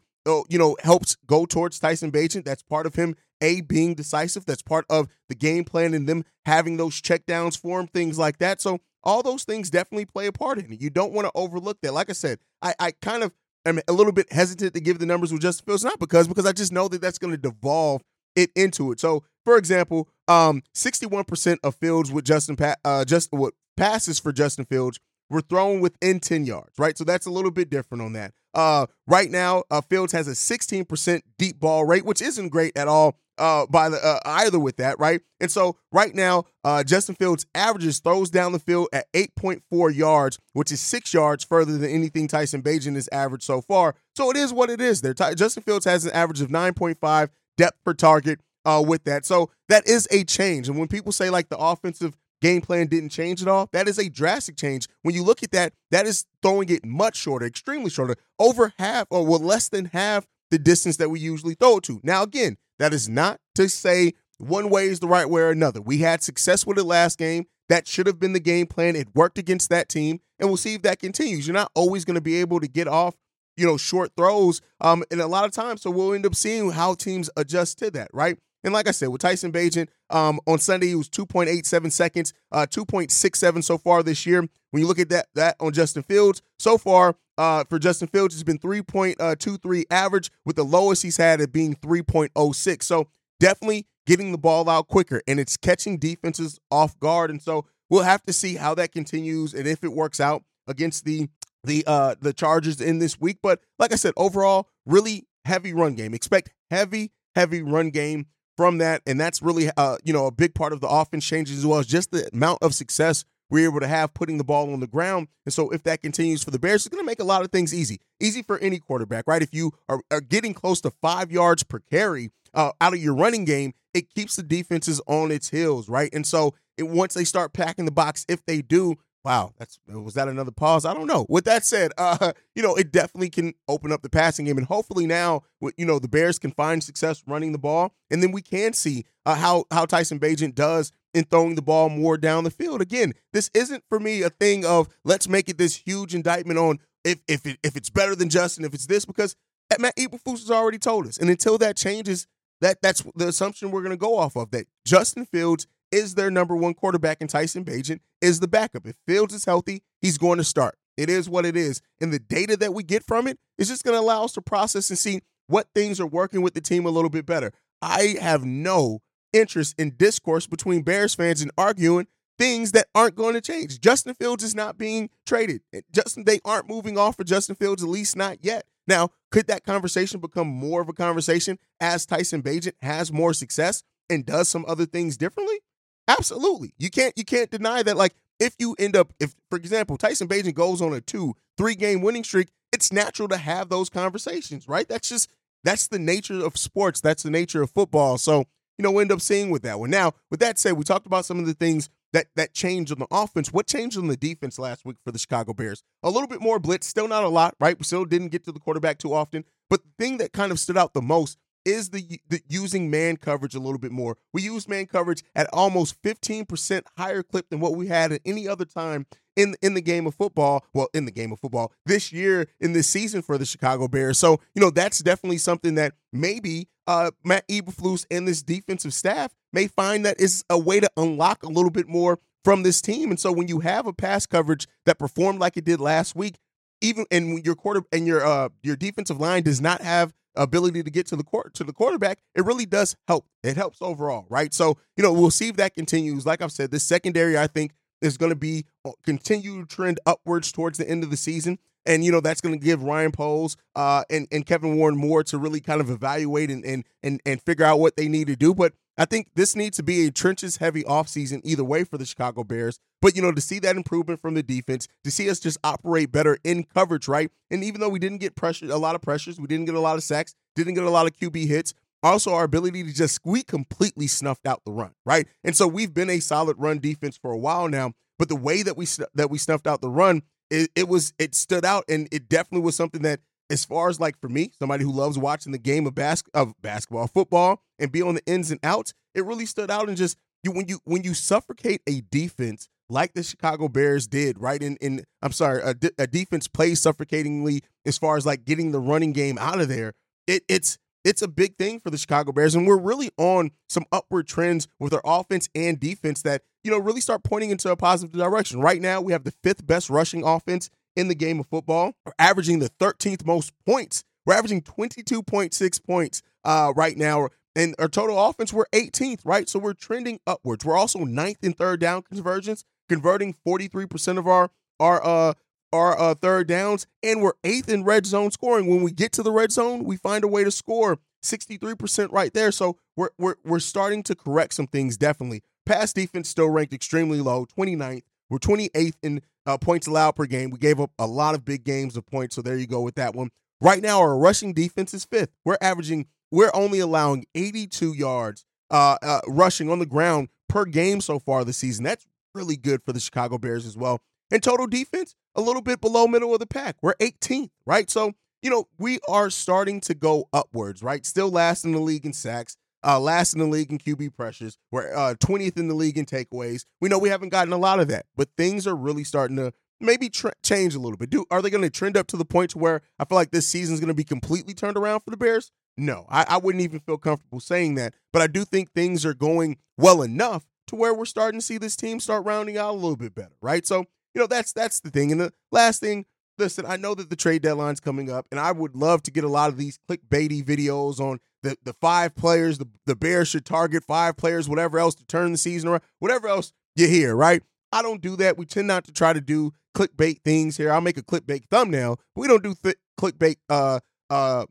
you 0.50 0.58
know, 0.58 0.78
helps 0.82 1.16
go 1.26 1.46
towards 1.46 1.80
Tyson 1.80 2.12
Bagent. 2.12 2.46
That's 2.46 2.64
part 2.64 2.86
of 2.86 2.96
him, 2.96 3.16
A, 3.42 3.62
being 3.62 3.94
decisive. 3.94 4.46
That's 4.46 4.62
part 4.62 4.86
of 4.90 5.08
the 5.30 5.36
game 5.36 5.64
plan 5.64 5.94
and 5.94 6.08
them 6.08 6.24
having 6.46 6.78
those 6.78 7.02
checkdowns 7.02 7.58
for 7.60 7.80
him, 7.80 7.88
things 7.88 8.18
like 8.18 8.38
that. 8.40 8.62
So, 8.62 8.80
all 9.04 9.24
those 9.24 9.46
things 9.46 9.70
definitely 9.70 10.06
play 10.06 10.28
a 10.28 10.32
part 10.34 10.58
in 10.58 10.72
it. 10.72 10.82
You 10.82 10.90
don't 10.90 11.14
want 11.14 11.26
to 11.28 11.32
overlook 11.34 11.80
that. 11.82 11.94
Like 11.94 12.10
I 12.10 12.14
said, 12.14 12.40
I, 12.62 12.74
I 12.78 12.92
kind 13.02 13.24
of 13.24 13.34
am 13.66 13.80
a 13.88 13.94
little 13.94 14.12
bit 14.12 14.32
hesitant 14.34 14.74
to 14.74 14.82
give 14.82 15.00
the 15.00 15.06
numbers 15.06 15.32
with 15.32 15.42
Justin 15.42 15.66
Fields, 15.66 15.84
not 15.84 16.00
because, 16.00 16.28
because 16.28 16.46
I 16.46 16.52
just 16.52 16.74
know 16.74 16.90
that 16.90 17.00
that's 17.00 17.18
going 17.18 17.32
to 17.32 17.38
devolve 17.38 18.02
it 18.36 18.52
into 18.56 18.92
it. 18.92 19.00
So, 19.00 19.24
for 19.46 19.58
example, 19.58 20.10
um, 20.28 20.62
61% 20.76 21.58
of 21.64 21.76
Fields 21.76 22.12
with 22.12 22.26
Justin 22.26 22.58
pa- 22.58 22.76
uh, 22.84 23.06
just 23.06 23.32
what 23.32 23.54
passes 23.78 24.20
for 24.20 24.34
Justin 24.34 24.66
Fields 24.66 25.00
were 25.30 25.42
thrown 25.42 25.80
within 25.80 26.20
10 26.20 26.46
yards, 26.46 26.78
right? 26.78 26.98
So 26.98 27.04
that's 27.04 27.26
a 27.26 27.32
little 27.32 27.52
bit 27.52 27.70
different 27.70 28.02
on 28.02 28.14
that. 28.14 28.34
Uh, 28.58 28.88
right 29.06 29.30
now, 29.30 29.64
uh, 29.70 29.82
Fields 29.82 30.12
has 30.14 30.28
a 30.28 30.32
16% 30.32 31.22
deep 31.38 31.60
ball 31.60 31.86
rate, 31.86 32.04
which 32.04 32.24
isn't 32.24 32.50
great 32.50 32.76
at 32.76 32.88
all 32.88 33.16
uh, 33.38 33.68
by 33.68 33.88
the 33.88 34.04
uh, 34.04 34.20
either 34.26 34.58
with 34.58 34.78
that, 34.78 34.98
right? 34.98 35.22
And 35.40 35.52
so 35.52 35.78
right 35.92 36.14
now, 36.16 36.46
uh, 36.64 36.84
Justin 36.84 37.14
Fields 37.14 37.46
averages 37.54 38.00
throws 38.00 38.32
down 38.32 38.54
the 38.54 38.60
field 38.60 38.88
at 38.92 39.06
8.4 39.14 39.96
yards, 39.96 40.40
which 40.54 40.72
is 40.72 40.82
six 40.82 41.14
yards 41.14 41.44
further 41.44 41.78
than 41.78 41.92
anything 41.92 42.28
Tyson 42.28 42.64
Bagent 42.64 42.96
has 42.96 43.08
averaged 43.12 43.44
so 43.44 43.62
far. 43.62 43.94
So 44.16 44.32
it 44.32 44.38
is 44.38 44.52
what 44.52 44.72
it 44.72 44.82
is. 44.82 45.02
There, 45.02 45.14
Justin 45.14 45.62
Fields 45.62 45.86
has 45.86 46.06
an 46.06 46.12
average 46.14 46.42
of 46.42 46.50
9.5 46.50 47.30
depth 47.58 47.84
per 47.86 47.94
target 47.94 48.40
uh, 48.66 48.84
with 48.86 49.04
that. 49.04 49.24
So 49.24 49.52
that 49.70 49.88
is 49.88 50.08
a 50.10 50.24
change. 50.24 50.68
And 50.68 50.80
when 50.80 50.88
people 50.88 51.12
say 51.12 51.30
like 51.30 51.50
the 51.50 51.58
offensive 51.58 52.18
game 52.42 52.62
plan 52.62 52.88
didn't 52.88 53.10
change 53.10 53.42
at 53.42 53.48
all, 53.48 53.70
that 53.72 53.88
is 53.88 53.98
a 53.98 54.10
drastic 54.10 54.58
change. 54.58 54.88
When 55.02 55.16
you 55.16 55.24
look 55.24 55.44
at 55.44 55.52
that, 55.52 55.74
that 55.92 56.06
is 56.06 56.26
throwing 56.42 56.70
it 56.70 56.86
much 56.86 57.16
shorter, 57.16 57.46
extremely 57.46 57.90
shorter, 57.90 58.16
over 58.40 58.74
half 58.78 59.08
or 59.10 59.26
well, 59.26 59.40
less 59.40 59.70
than 59.70 59.86
half 59.86 60.26
the 60.52 60.60
distance 60.60 60.98
that 60.98 61.10
we 61.10 61.20
usually 61.20 61.56
throw 61.56 61.78
it 61.78 61.84
to. 61.84 62.00
Now, 62.04 62.24
again, 62.24 62.58
that 62.80 62.94
is 62.94 63.10
not 63.10 63.40
to 63.56 63.68
say 63.68 64.14
one 64.38 64.70
way 64.70 64.86
is 64.86 65.00
the 65.00 65.08
right 65.08 65.30
way 65.30 65.42
or 65.42 65.50
another. 65.50 65.82
We 65.82 66.00
had 66.00 66.22
success 66.24 66.66
with 66.66 66.78
it 66.78 66.84
last 66.84 67.18
game. 67.18 67.46
That 67.70 67.88
should 67.88 68.08
have 68.08 68.20
been 68.20 68.34
the 68.34 68.40
game 68.40 68.68
plan. 68.68 68.96
It 68.96 69.14
worked 69.14 69.38
against 69.38 69.70
that 69.72 69.90
team, 69.90 70.22
and 70.40 70.50
we'll 70.50 70.58
see 70.58 70.76
if 70.76 70.84
that 70.84 71.00
continues. 71.00 71.48
You're 71.48 71.54
not 71.54 71.72
always 71.76 72.06
going 72.06 72.16
to 72.16 72.22
be 72.22 72.36
able 72.36 72.62
to 72.62 72.68
get 72.68 72.88
off 72.88 73.16
you 73.58 73.66
know, 73.66 73.76
short 73.76 74.12
throws. 74.16 74.62
Um, 74.80 75.04
and 75.12 75.20
a 75.20 75.28
lot 75.28 75.46
of 75.46 75.52
times, 75.52 75.82
so 75.82 75.90
we'll 75.90 76.14
end 76.14 76.26
up 76.26 76.36
seeing 76.36 76.72
how 76.72 76.94
teams 76.94 77.30
adjust 77.36 77.80
to 77.80 77.92
that, 77.92 78.10
right? 78.14 78.38
And 78.64 78.74
like 78.74 78.88
I 78.88 78.92
said, 78.92 79.10
with 79.10 79.22
Tyson 79.22 79.52
Bagent, 79.52 79.88
um, 80.10 80.40
on 80.48 80.60
Sunday 80.60 80.88
he 80.88 80.96
was 80.96 81.10
2.87 81.10 81.92
seconds, 81.92 82.34
uh, 82.52 82.66
2.67 82.70 83.64
so 83.64 83.78
far 83.78 84.04
this 84.04 84.26
year. 84.26 84.42
When 84.72 84.82
you 84.82 84.88
look 84.88 85.00
at 85.00 85.10
that, 85.10 85.28
that 85.36 85.56
on 85.60 85.74
Justin 85.74 86.04
Fields, 86.04 86.42
so 86.60 86.78
far 86.78 87.16
uh, 87.38 87.64
for 87.66 87.80
Justin 87.80 88.08
Fields, 88.08 88.34
it's 88.34 88.44
been 88.44 88.60
3.23 88.60 89.84
average, 89.92 90.32
with 90.46 90.56
the 90.56 90.64
lowest 90.64 91.04
he's 91.04 91.18
had 91.18 91.40
it 91.40 91.52
being 91.52 91.76
3.06. 91.76 92.84
So 92.84 93.08
definitely 93.40 93.86
getting 94.06 94.32
the 94.32 94.38
ball 94.38 94.70
out 94.70 94.88
quicker, 94.88 95.22
and 95.28 95.40
it's 95.40 95.58
catching 95.58 95.98
defenses 95.98 96.60
off 96.72 97.00
guard. 97.00 97.30
And 97.30 97.42
so 97.42 97.66
we'll 97.90 98.04
have 98.04 98.24
to 98.24 98.34
see 98.34 98.56
how 98.56 98.74
that 98.76 98.92
continues 98.92 99.54
and 99.54 99.68
if 99.68 99.84
it 99.84 99.94
works 99.94 100.20
out 100.20 100.44
against 100.68 101.06
the 101.06 101.30
the 101.64 101.84
uh 101.88 102.16
the 102.22 102.34
Chargers 102.34 102.80
in 102.80 103.00
this 103.00 103.20
week. 103.20 103.40
But 103.42 103.60
like 103.80 103.92
I 103.92 103.96
said, 103.96 104.14
overall, 104.16 104.70
really 104.86 105.28
heavy 105.46 105.74
run 105.74 105.96
game. 105.96 106.14
Expect 106.14 106.52
heavy, 106.70 107.12
heavy 107.36 107.62
run 107.62 107.90
game 107.90 108.28
from 108.58 108.80
that, 108.80 109.02
and 109.06 109.20
that's 109.20 109.42
really 109.42 109.70
uh 109.78 109.98
you 110.04 110.12
know 110.12 110.26
a 110.26 110.32
big 110.32 110.54
part 110.54 110.74
of 110.74 110.82
the 110.82 110.88
offense 110.88 111.26
changes 111.26 111.58
as 111.58 111.66
well 111.66 111.80
as 111.80 111.88
just 111.88 112.12
the 112.12 112.28
amount 112.34 112.60
of 112.62 112.74
success 112.74 113.24
we're 113.50 113.70
able 113.70 113.80
to 113.80 113.88
have 113.88 114.14
putting 114.14 114.38
the 114.38 114.44
ball 114.44 114.74
on 114.74 114.80
the 114.80 114.88
ground. 114.88 115.28
And 115.46 115.54
so 115.54 115.70
if 115.70 115.84
that 115.84 116.02
continues 116.02 116.44
for 116.44 116.52
the 116.52 116.60
Bears, 116.60 116.86
it's 116.86 116.94
going 116.94 117.04
to 117.04 117.06
make 117.06 117.20
a 117.20 117.26
lot 117.26 117.44
of 117.44 117.52
things 117.52 117.74
easy. 117.74 118.00
Easy 118.20 118.42
for 118.42 118.58
any 118.60 118.80
quarterback, 118.80 119.26
right? 119.28 119.42
If 119.42 119.54
you 119.54 119.72
are, 119.88 120.02
are 120.12 120.22
getting 120.22 120.54
close 120.54 120.82
to 120.82 120.92
five 121.02 121.32
yards 121.32 121.64
per 121.64 121.80
carry 121.80 122.32
uh, 122.54 122.72
out 122.82 122.94
of 122.94 123.00
your 123.00 123.16
running 123.16 123.46
game, 123.46 123.74
it 123.94 124.14
keeps 124.14 124.36
the 124.36 124.44
defenses 124.44 125.02
on 125.08 125.32
its 125.32 125.50
heels, 125.50 125.88
right? 125.88 126.10
And 126.14 126.26
so 126.26 126.56
it, 126.78 126.84
once 126.84 127.14
they 127.14 127.24
start 127.24 127.54
packing 127.54 127.86
the 127.86 127.92
box, 127.92 128.26
if 128.28 128.46
they 128.46 128.62
do, 128.62 128.96
Wow, 129.28 129.52
that's 129.58 129.78
was 129.90 130.14
that 130.14 130.30
another 130.30 130.52
pause? 130.52 130.86
I 130.86 130.94
don't 130.94 131.06
know. 131.06 131.26
With 131.28 131.44
that 131.44 131.66
said, 131.66 131.92
uh, 131.98 132.32
you 132.56 132.64
know, 132.64 132.76
it 132.76 132.94
definitely 132.94 133.30
can 133.30 133.56
open 133.68 133.92
up 133.92 134.02
the 134.02 134.10
passing 134.10 134.46
game, 134.46 134.58
and 134.58 134.66
hopefully 134.66 135.06
now, 135.06 135.42
you 135.76 135.86
know, 135.86 136.00
the 136.00 136.08
Bears 136.08 136.40
can 136.40 136.52
find 136.52 136.82
success 136.82 137.24
running 137.28 137.52
the 137.52 137.58
ball, 137.58 137.94
and 138.10 138.24
then 138.24 138.32
we 138.32 138.42
can 138.42 138.72
see 138.72 139.04
uh, 139.26 139.36
how 139.36 139.66
how 139.70 139.84
Tyson 139.84 140.18
Bagent 140.18 140.56
does 140.56 140.94
in 141.14 141.26
throwing 141.26 141.56
the 141.56 141.62
ball 141.62 141.90
more 141.90 142.18
down 142.18 142.46
the 142.46 142.50
field. 142.50 142.80
Again, 142.80 143.12
this 143.34 143.52
isn't 143.54 143.84
for 143.90 144.00
me 144.00 144.22
a 144.22 144.30
thing 144.30 144.66
of 144.66 144.88
let's 145.04 145.28
make 145.28 145.50
it 145.50 145.58
this 145.58 145.76
huge 145.76 146.16
indictment 146.16 146.58
on 146.58 146.80
if 147.04 147.22
if 147.28 147.46
it, 147.46 147.60
if 147.64 147.76
it's 147.76 147.90
better 147.90 148.16
than 148.16 148.30
Justin, 148.30 148.64
if 148.64 148.74
it's 148.74 148.88
this, 148.88 149.04
because 149.04 149.36
Matt 149.78 149.98
Eberflus 149.98 150.40
has 150.40 150.52
already 150.52 150.80
told 150.80 151.06
us, 151.06 151.18
and 151.18 151.30
until 151.30 151.58
that 151.58 151.76
changes, 151.76 152.28
that 152.62 152.82
that's 152.82 153.04
the 153.14 153.28
assumption 153.28 153.72
we're 153.72 153.82
going 153.82 153.92
to 153.92 153.98
go 153.98 154.18
off 154.18 154.38
of 154.38 154.52
that 154.52 154.68
Justin 154.86 155.26
Fields 155.26 155.68
is 155.92 156.16
their 156.16 156.32
number 156.32 156.56
one 156.56 156.74
quarterback, 156.74 157.18
and 157.22 157.30
Tyson 157.30 157.64
Bagent 157.64 158.00
is 158.22 158.40
the 158.40 158.48
backup. 158.48 158.86
If 158.86 158.96
Fields 159.06 159.34
is 159.34 159.46
healthy, 159.46 159.84
he's 160.02 160.18
going 160.18 160.38
to 160.38 160.44
start. 160.44 160.78
It 160.98 161.10
is 161.10 161.30
what 161.30 161.46
it 161.46 161.56
is. 161.56 161.82
And 162.02 162.12
the 162.12 162.20
data 162.20 162.58
that 162.58 162.74
we 162.74 162.84
get 162.84 163.04
from 163.04 163.28
it 163.28 163.38
is 163.58 163.68
just 163.68 163.84
going 163.84 163.96
to 163.96 164.02
allow 164.02 164.24
us 164.24 164.34
to 164.34 164.42
process 164.42 164.90
and 164.90 164.98
see 164.98 165.22
what 165.48 165.68
things 165.74 166.00
are 166.00 166.08
working 166.08 166.42
with 166.42 166.54
the 166.54 166.62
team 166.62 166.86
a 166.86 166.90
little 166.90 167.10
bit 167.10 167.26
better. 167.26 167.54
I 167.82 168.16
have 168.20 168.44
no 168.44 169.02
interest 169.32 169.76
in 169.78 169.96
discourse 169.96 170.48
between 170.48 170.82
Bears 170.82 171.16
fans 171.16 171.42
and 171.42 171.52
arguing 171.58 172.08
things 172.38 172.72
that 172.72 172.88
aren't 172.94 173.16
going 173.16 173.34
to 173.34 173.42
change. 173.42 173.80
Justin 173.80 174.14
Fields 174.14 174.44
is 174.44 174.56
not 174.56 174.78
being 174.78 175.10
traded. 175.26 175.62
Justin, 175.92 176.24
they 176.24 176.40
aren't 176.46 176.70
moving 176.70 176.98
off 176.98 177.18
for 177.18 177.24
Justin 177.24 177.56
Fields, 177.56 177.84
at 177.84 177.90
least 177.90 178.16
not 178.16 178.44
yet. 178.44 178.66
Now, 178.88 179.10
could 179.32 179.48
that 179.48 179.66
conversation 179.66 180.20
become 180.20 180.48
more 180.48 180.82
of 180.82 180.90
a 180.90 180.94
conversation 180.94 181.60
as 181.80 182.06
Tyson 182.06 182.42
Bagent 182.42 182.74
has 182.82 183.12
more 183.12 183.34
success 183.34 183.84
and 184.10 184.26
does 184.26 184.48
some 184.48 184.66
other 184.68 184.86
things 184.86 185.18
differently? 185.18 185.60
Absolutely. 186.08 186.74
You 186.78 186.90
can't 186.90 187.14
you 187.18 187.26
can't 187.26 187.52
deny 187.52 187.84
that 187.84 187.98
like 187.98 188.16
if 188.40 188.56
you 188.60 188.76
end 188.80 188.96
up 188.96 189.14
if 189.20 189.36
for 189.50 189.58
example 189.58 189.98
Tyson 189.98 190.28
Bagent 190.28 190.54
goes 190.56 190.82
on 190.82 190.94
a 190.94 191.02
2 191.02 191.36
3 191.58 191.76
game 191.76 192.02
winning 192.02 192.24
streak, 192.24 192.50
it's 192.72 192.94
natural 192.94 193.28
to 193.30 193.38
have 193.38 193.70
those 193.70 193.90
conversations, 193.90 194.68
right? 194.68 194.88
That's 194.88 195.10
just 195.10 195.30
that's 195.64 195.88
the 195.88 196.00
nature 196.00 196.46
of 196.46 196.58
sports. 196.58 197.02
That's 197.02 197.24
the 197.24 197.32
nature 197.32 197.62
of 197.62 197.72
football. 197.72 198.18
So, 198.18 198.46
you 198.78 198.84
know, 198.84 198.92
we 198.92 199.02
end 199.02 199.12
up 199.12 199.22
seeing 199.22 199.50
with 199.50 199.64
that 199.64 199.80
one. 199.80 199.90
Now, 199.90 200.14
with 200.30 200.40
that 200.40 200.58
said, 200.60 200.74
we 200.74 200.84
talked 200.84 201.08
about 201.08 201.26
some 201.26 201.40
of 201.40 201.46
the 201.46 201.54
things 201.54 201.90
that 202.14 202.28
that 202.36 202.54
changed 202.54 202.92
on 202.92 203.00
the 203.00 203.08
offense. 203.12 203.52
What 203.52 203.68
changed 203.68 203.98
on 203.98 204.08
the 204.08 204.16
defense 204.16 204.58
last 204.58 204.86
week 204.86 204.98
for 205.04 205.12
the 205.12 205.20
Chicago 205.20 205.54
Bears? 205.54 205.84
A 206.04 206.10
little 206.10 206.28
bit 206.28 206.42
more 206.42 206.60
blitz, 206.60 206.88
still 206.88 207.08
not 207.08 207.24
a 207.24 207.30
lot, 207.30 207.56
right? 207.60 207.78
We 207.78 207.84
still 207.84 208.06
didn't 208.06 208.30
get 208.30 208.46
to 208.46 208.52
the 208.52 208.60
quarterback 208.60 208.98
too 208.98 209.14
often. 209.14 209.44
But 209.70 209.84
the 209.84 209.92
thing 210.00 210.18
that 210.20 210.32
kind 210.32 210.52
of 210.52 210.60
stood 210.60 210.78
out 210.78 210.94
the 210.94 211.02
most 211.02 211.38
is 211.68 211.90
the, 211.90 212.20
the 212.30 212.42
using 212.48 212.90
man 212.90 213.18
coverage 213.18 213.54
a 213.54 213.60
little 213.60 213.78
bit 213.78 213.92
more. 213.92 214.18
We 214.34 214.42
use 214.42 214.68
man 214.68 214.86
coverage 214.86 215.24
at 215.36 215.50
almost 215.52 216.02
15% 216.02 216.82
higher 216.98 217.22
clip 217.22 217.50
than 217.50 217.60
what 217.60 217.76
we 217.76 217.88
had 217.88 218.12
at 218.12 218.22
any 218.26 218.48
other 218.48 218.66
time 218.66 219.06
in 219.36 219.56
in 219.62 219.76
the 219.76 219.82
game 219.82 220.08
of 220.08 220.16
football. 220.16 220.66
Well, 220.74 220.88
in 220.94 221.06
the 221.06 221.12
game 221.12 221.32
of 221.32 221.40
football 221.40 221.72
this 221.86 222.12
year 222.12 222.48
in 222.60 222.74
this 222.74 222.88
season 222.88 223.22
for 223.22 223.38
the 223.38 223.46
Chicago 223.46 223.88
Bears. 223.88 224.18
So 224.18 224.40
you 224.56 224.62
know 224.62 224.72
that's 224.72 225.00
definitely 225.00 225.38
something 225.38 225.76
that 225.76 225.94
maybe 226.12 226.70
uh, 226.88 227.12
Matt 227.24 227.48
Eberflus 227.48 228.06
and 228.10 228.28
this 228.28 228.42
defensive 228.42 228.94
staff 228.94 229.36
may 229.54 229.68
find 229.68 230.06
that 230.06 230.20
is 230.20 230.44
a 230.50 230.58
way 230.58 230.80
to 230.80 230.90
unlock 230.98 231.44
a 231.44 231.50
little 231.50 231.70
bit 231.70 231.88
more 231.88 232.20
from 232.44 232.64
this 232.64 232.82
team. 232.82 233.10
And 233.10 233.20
so 233.20 233.32
when 233.32 233.50
you 233.50 233.60
have 233.60 233.86
a 233.88 233.94
pass 233.94 234.26
coverage 234.26 234.68
that 234.86 234.98
performed 234.98 235.40
like 235.40 235.58
it 235.58 235.66
did 235.66 235.82
last 235.82 236.16
week, 236.16 236.38
even 236.82 237.06
and 237.12 237.44
your 237.46 237.56
quarter 237.56 237.84
and 237.92 238.08
your 238.08 238.26
uh 238.26 238.50
your 238.64 238.76
defensive 238.76 239.20
line 239.20 239.44
does 239.44 239.62
not 239.62 239.82
have 239.82 240.14
ability 240.42 240.84
to 240.84 240.90
get 240.90 241.08
to 241.08 241.16
the 241.16 241.24
court 241.24 241.54
to 241.56 241.64
the 241.64 241.74
quarterback, 241.74 242.20
it 242.36 242.46
really 242.46 242.66
does 242.66 242.96
help. 243.08 243.26
It 243.44 243.58
helps 243.58 243.82
overall, 243.82 244.26
right? 244.30 244.54
So, 244.54 244.78
you 244.96 245.04
know, 245.04 245.14
we'll 245.14 245.32
see 245.32 245.50
if 245.50 245.56
that 245.58 245.74
continues. 245.74 246.26
Like 246.26 246.42
I've 246.42 246.52
said, 246.52 246.72
this 246.72 246.84
secondary, 246.84 247.38
I 247.38 247.48
think, 247.48 247.74
is 248.02 248.18
going 248.18 248.32
to 248.32 248.36
be 248.36 248.66
continue 249.04 249.62
to 249.62 249.68
trend 249.68 250.00
upwards 250.06 250.52
towards 250.52 250.78
the 250.78 250.90
end 250.90 251.04
of 251.04 251.10
the 251.10 251.18
season. 251.18 251.60
And, 251.86 252.04
you 252.04 252.12
know, 252.12 252.20
that's 252.20 252.42
going 252.42 252.58
to 252.58 252.64
give 252.64 252.84
Ryan 252.84 253.14
Poles 253.14 253.56
uh, 253.74 254.04
and, 254.10 254.28
and 254.30 254.46
Kevin 254.46 254.76
Warren 254.76 254.98
more 254.98 255.24
to 255.24 255.38
really 255.38 255.62
kind 255.62 255.80
of 255.80 255.90
evaluate 255.90 256.52
and, 256.52 256.66
and 256.66 256.84
and 257.02 257.22
and 257.26 257.42
figure 257.42 257.66
out 257.66 257.80
what 257.80 257.96
they 257.96 258.10
need 258.10 258.28
to 258.28 258.36
do. 258.36 258.54
But 258.54 258.74
I 258.98 259.06
think 259.06 259.28
this 259.36 259.56
needs 259.56 259.78
to 259.78 259.84
be 259.84 260.08
a 260.08 260.12
trenches 260.12 260.58
heavy 260.58 260.84
offseason 260.84 261.42
either 261.44 261.64
way 261.64 261.84
for 261.84 261.98
the 261.98 262.06
Chicago 262.06 262.44
Bears. 262.44 262.80
But, 263.02 263.16
you 263.16 263.22
know, 263.22 263.32
to 263.32 263.42
see 263.42 263.60
that 263.60 263.76
improvement 263.76 264.20
from 264.20 264.34
the 264.34 264.42
defense, 264.42 264.88
to 265.04 265.12
see 265.12 265.30
us 265.30 265.40
just 265.40 265.60
operate 265.64 266.12
better 266.12 266.38
in 266.44 266.64
coverage, 266.64 267.08
right? 267.08 267.30
And 267.52 267.64
even 267.64 267.80
though 267.80 267.90
we 267.90 268.00
didn't 268.00 268.18
get 268.18 268.36
pressure, 268.36 268.66
a 268.72 268.78
lot 268.78 268.96
of 268.96 269.02
pressures, 269.02 269.40
we 269.40 269.46
didn't 269.46 269.66
get 269.66 269.76
a 269.76 269.80
lot 269.80 269.98
of 269.98 270.04
sacks, 270.04 270.34
didn't 270.56 270.74
get 270.74 270.84
a 270.84 270.90
lot 270.90 271.06
of 271.06 271.14
QB 271.14 271.48
hits, 271.48 271.76
also 272.02 272.34
our 272.34 272.44
ability 272.44 272.84
to 272.84 272.94
just 272.94 273.20
we 273.24 273.44
completely 273.44 274.08
snuffed 274.08 274.48
out 274.48 274.64
the 274.66 274.72
run, 274.72 274.94
right? 275.06 275.28
And 275.44 275.56
so 275.56 275.68
we've 275.68 275.94
been 275.94 276.10
a 276.10 276.20
solid 276.20 276.58
run 276.60 276.80
defense 276.80 277.18
for 277.18 277.32
a 277.32 277.38
while 277.38 277.68
now, 277.68 277.94
but 278.18 278.30
the 278.30 278.36
way 278.36 278.64
that 278.64 278.78
we 278.78 278.88
that 279.14 279.30
we 279.30 279.38
snuffed 279.38 279.68
out 279.68 279.82
the 279.82 279.90
run, 279.90 280.24
it, 280.50 280.72
it 280.76 280.88
was 280.88 281.14
it 281.20 281.36
stood 281.36 281.66
out 281.66 281.84
and 281.88 282.08
it 282.12 282.30
definitely 282.30 282.66
was 282.66 282.76
something 282.76 283.02
that 283.04 283.20
as 283.50 283.64
far 283.64 283.90
as 283.90 284.00
like 284.00 284.20
for 284.20 284.30
me, 284.30 284.52
somebody 284.60 284.84
who 284.84 284.92
loves 284.92 285.18
watching 285.18 285.52
the 285.52 285.58
game 285.58 285.88
of 285.88 285.96
bas- 285.96 286.24
of 286.34 286.54
basketball, 286.62 287.08
football, 287.08 287.62
and 287.80 287.92
be 287.92 288.02
on 288.02 288.16
the 288.16 288.26
ins 288.26 288.52
and 288.52 288.60
outs, 288.64 288.94
it 289.14 289.26
really 289.26 289.46
stood 289.46 289.72
out 289.72 289.88
and 289.88 289.98
just 289.98 290.18
you 290.44 290.52
when 290.52 290.68
you 290.68 290.80
when 290.84 291.04
you 291.04 291.14
suffocate 291.14 291.82
a 291.88 292.02
defense 292.12 292.70
like 292.90 293.14
the 293.14 293.24
Chicago 293.24 293.68
Bears 293.68 294.08
did, 294.08 294.40
right? 294.40 294.62
In 294.62 294.78
in 294.78 295.04
I'm 295.22 295.32
sorry, 295.32 295.62
a, 295.64 295.74
de- 295.74 295.92
a 295.98 296.08
defense 296.08 296.48
plays 296.48 296.82
suffocatingly 296.82 297.62
as 297.86 297.98
far 297.98 298.18
as 298.18 298.26
like 298.26 298.46
getting 298.46 298.72
the 298.72 298.80
running 298.80 299.14
game 299.14 299.38
out 299.38 299.60
of 299.60 299.68
there. 299.68 299.94
It 300.26 300.44
it's 300.48 300.78
it's 301.04 301.22
a 301.22 301.28
big 301.28 301.58
thing 301.58 301.80
for 301.80 301.90
the 301.90 301.98
Chicago 301.98 302.32
Bears, 302.32 302.56
and 302.56 302.68
we're 302.68 302.78
really 302.78 303.12
on 303.18 303.52
some 303.70 303.86
upward 303.92 304.28
trends 304.28 304.68
with 304.80 304.94
our 304.94 305.02
offense 305.06 305.48
and 305.56 305.80
defense 305.80 306.22
that 306.24 306.44
you 306.64 306.72
know 306.72 306.78
really 306.78 307.02
start 307.02 307.24
pointing 307.24 307.50
into 307.50 307.72
a 307.72 307.76
positive 307.76 308.18
direction. 308.18 308.62
Right 308.62 308.82
now, 308.82 309.02
we 309.02 309.14
have 309.14 309.24
the 309.24 309.34
fifth 309.44 309.66
best 309.66 309.90
rushing 309.90 310.24
offense 310.26 310.70
in 310.96 311.08
the 311.08 311.16
game 311.16 311.40
of 311.40 311.48
football. 311.48 311.94
We're 312.06 312.14
averaging 312.20 312.60
the 312.60 312.70
13th 312.82 313.26
most 313.26 313.54
points. 313.66 314.04
We're 314.26 314.34
averaging 314.34 314.64
22.6 314.64 315.84
points 315.86 316.22
uh, 316.44 316.74
right 316.76 316.98
now. 316.98 317.30
And 317.58 317.74
our 317.80 317.88
total 317.88 318.24
offense, 318.24 318.54
we're 318.54 318.68
18th, 318.72 319.22
right? 319.26 319.50
So 319.50 319.58
we're 319.58 319.74
trending 319.74 320.20
upwards. 320.28 320.64
We're 320.64 320.78
also 320.78 321.00
ninth 321.00 321.44
in 321.44 321.54
third 321.54 321.80
down 321.80 322.04
conversions, 322.04 322.64
converting 322.88 323.34
43% 323.46 324.20
of 324.20 324.28
our 324.28 324.52
our 324.80 325.04
uh 325.04 325.34
our 325.74 326.00
uh, 326.00 326.14
third 326.14 326.48
downs, 326.48 326.88
and 327.04 327.22
we're 327.22 327.34
eighth 327.44 327.68
in 327.68 327.84
red 327.84 328.06
zone 328.06 328.32
scoring. 328.32 328.68
When 328.68 328.84
we 328.84 328.92
get 328.92 329.12
to 329.14 329.24
the 329.24 329.32
red 329.32 329.52
zone, 329.52 329.84
we 329.84 329.98
find 329.98 330.24
a 330.24 330.28
way 330.28 330.44
to 330.44 330.52
score 330.52 330.98
63% 331.24 332.12
right 332.12 332.32
there. 332.32 332.52
So 332.52 332.78
we're 332.96 333.10
we're 333.18 333.36
we're 333.44 333.60
starting 333.60 334.04
to 334.04 334.16
correct 334.16 334.54
some 334.54 334.68
things 334.68 334.96
definitely. 334.96 335.42
Pass 335.66 335.92
defense 335.92 336.30
still 336.30 336.50
ranked 336.50 336.74
extremely 336.74 337.22
low, 337.22 337.46
29th. 337.46 338.04
We're 338.30 338.38
28th 338.38 338.96
in 339.02 339.22
uh, 339.48 339.58
points 339.58 339.88
allowed 339.88 340.12
per 340.12 340.26
game. 340.26 340.52
We 340.52 340.60
gave 340.60 340.80
up 340.80 340.92
a 341.00 341.08
lot 341.08 341.34
of 341.34 341.44
big 341.44 341.64
games 341.64 341.98
of 341.98 342.06
points, 342.06 342.36
so 342.36 342.42
there 342.42 342.58
you 342.58 342.68
go 342.68 342.82
with 342.82 342.96
that 342.96 343.16
one. 343.16 343.30
Right 343.60 343.82
now, 343.82 344.00
our 344.00 344.16
rushing 344.18 344.54
defense 344.54 344.94
is 344.94 345.06
fifth. 345.06 345.32
We're 345.44 345.58
averaging, 345.60 346.06
we're 346.32 346.52
only 346.54 346.80
allowing 346.80 347.26
82 347.36 347.94
yards 347.94 348.46
uh, 348.70 348.98
uh, 349.02 349.22
rushing 349.28 349.70
on 349.70 349.80
the 349.80 349.86
ground 349.86 350.30
per 350.50 350.66
game 350.66 351.02
so 351.02 351.20
far 351.20 351.44
this 351.44 351.58
season. 351.58 351.84
That's 351.86 352.06
really 352.34 352.58
good 352.58 352.84
for 352.84 352.94
the 352.94 353.00
Chicago 353.00 353.38
Bears 353.38 353.66
as 353.66 353.78
well. 353.78 354.02
And 354.32 354.44
total 354.44 354.68
defense, 354.68 355.16
a 355.36 355.42
little 355.42 355.62
bit 355.62 355.80
below 355.80 356.08
middle 356.08 356.34
of 356.34 356.40
the 356.40 356.48
pack. 356.48 356.76
We're 356.82 356.96
18th, 356.96 357.50
right? 357.66 357.90
So, 357.90 358.14
you 358.42 358.50
know, 358.50 358.66
we 358.78 359.00
are 359.08 359.30
starting 359.30 359.80
to 359.82 359.94
go 359.94 360.28
upwards, 360.34 360.84
right? 360.84 361.06
Still 361.06 361.30
last 361.30 361.64
in 361.64 361.72
the 361.72 361.80
league 361.80 362.06
in 362.06 362.14
sacks, 362.14 362.58
uh, 362.86 363.00
last 363.00 363.34
in 363.34 363.40
the 363.40 363.46
league 363.46 363.72
in 363.72 363.78
QB 363.78 364.16
pressures. 364.16 364.58
We're 364.72 364.94
uh, 364.94 365.16
20th 365.16 365.58
in 365.58 365.70
the 365.70 365.76
league 365.76 365.98
in 365.98 366.06
takeaways. 366.06 366.66
We 366.82 366.90
know 366.90 367.00
we 367.00 367.10
haven't 367.10 367.30
gotten 367.30 367.54
a 367.54 367.58
lot 367.58 367.80
of 367.80 367.88
that, 367.88 368.06
but 368.16 368.30
things 368.36 368.68
are 368.68 368.76
really 368.76 369.06
starting 369.06 369.38
to 369.38 369.54
maybe 369.80 370.10
tra- 370.10 370.34
change 370.44 370.76
a 370.76 370.80
little 370.80 370.98
bit. 370.98 371.10
Do 371.10 371.26
are 371.32 371.42
they 371.42 371.50
going 371.50 371.64
to 371.64 371.70
trend 371.70 371.96
up 371.96 372.08
to 372.08 372.18
the 372.18 372.26
point 372.26 372.52
to 372.52 372.58
where 372.58 372.82
I 373.00 373.06
feel 373.06 373.16
like 373.16 373.32
this 373.32 373.48
season 373.48 373.74
is 373.74 373.80
going 373.80 373.90
to 373.90 373.94
be 373.94 374.04
completely 374.04 374.54
turned 374.54 374.78
around 374.78 375.02
for 375.02 375.12
the 375.12 375.18
Bears? 375.18 375.52
No, 375.78 376.06
I, 376.10 376.26
I 376.28 376.38
wouldn't 376.38 376.64
even 376.64 376.80
feel 376.80 376.98
comfortable 376.98 377.40
saying 377.40 377.76
that. 377.76 377.94
But 378.12 378.22
I 378.22 378.28
do 378.28 378.44
think 378.44 378.72
things 378.72 379.06
are 379.06 379.14
going 379.14 379.58
well 379.78 380.02
enough 380.02 380.46
to 380.68 380.76
where 380.76 380.94
we're 380.94 381.06
starting 381.06 381.40
to 381.40 381.46
see 381.46 381.58
this 381.58 381.76
team 381.76 382.00
start 382.00 382.26
rounding 382.26 382.58
out 382.58 382.72
a 382.72 382.74
little 382.74 382.96
bit 382.98 383.14
better, 383.16 383.36
right? 383.42 383.66
So 383.66 383.86
you 384.14 384.22
know 384.22 384.28
that's 384.28 384.54
that's 384.54 384.80
the 384.80 384.90
thing. 384.90 385.12
And 385.12 385.22
the 385.22 385.34
last 385.52 385.80
thing 385.80 386.06
listen, 386.38 386.66
I 386.68 386.78
know 386.78 386.94
that 386.96 387.10
the 387.10 387.16
trade 387.16 387.42
deadline's 387.42 387.80
coming 387.80 388.12
up, 388.12 388.28
and 388.32 388.40
I 388.40 388.52
would 388.52 388.76
love 388.76 389.04
to 389.04 389.12
get 389.12 389.24
a 389.24 389.30
lot 389.30 389.50
of 389.50 389.58
these 389.58 389.80
clickbaity 389.90 390.44
videos 390.44 391.00
on 391.00 391.20
the, 391.44 391.58
the 391.64 391.74
five 391.74 392.16
players 392.16 392.58
the, 392.58 392.68
the 392.86 392.96
Bears 392.96 393.28
should 393.28 393.46
target, 393.46 393.84
five 393.84 394.18
players, 394.18 394.50
whatever 394.50 394.80
else 394.80 394.96
to 394.96 395.06
turn 395.06 395.32
the 395.32 395.38
season 395.38 395.70
around, 395.70 395.84
whatever 396.00 396.28
else 396.28 396.54
you 396.76 396.88
hear, 396.88 397.16
right? 397.16 397.44
I 397.72 397.82
don't 397.82 398.02
do 398.02 398.16
that. 398.18 398.38
We 398.38 398.46
tend 398.46 398.68
not 398.68 398.86
to 398.86 398.92
try 398.92 399.14
to 399.14 399.22
do 399.22 399.52
clickbait 399.76 400.22
things 400.24 400.58
here. 400.58 400.72
I'll 400.72 400.82
make 400.82 400.98
a 400.98 401.04
clickbait 401.04 401.44
thumbnail, 401.50 402.00
we 402.16 402.28
don't 402.28 402.44
do 402.44 402.56
th- 402.62 402.78
clickbait 403.00 403.38
uh, 403.50 403.80
uh, 404.10 404.46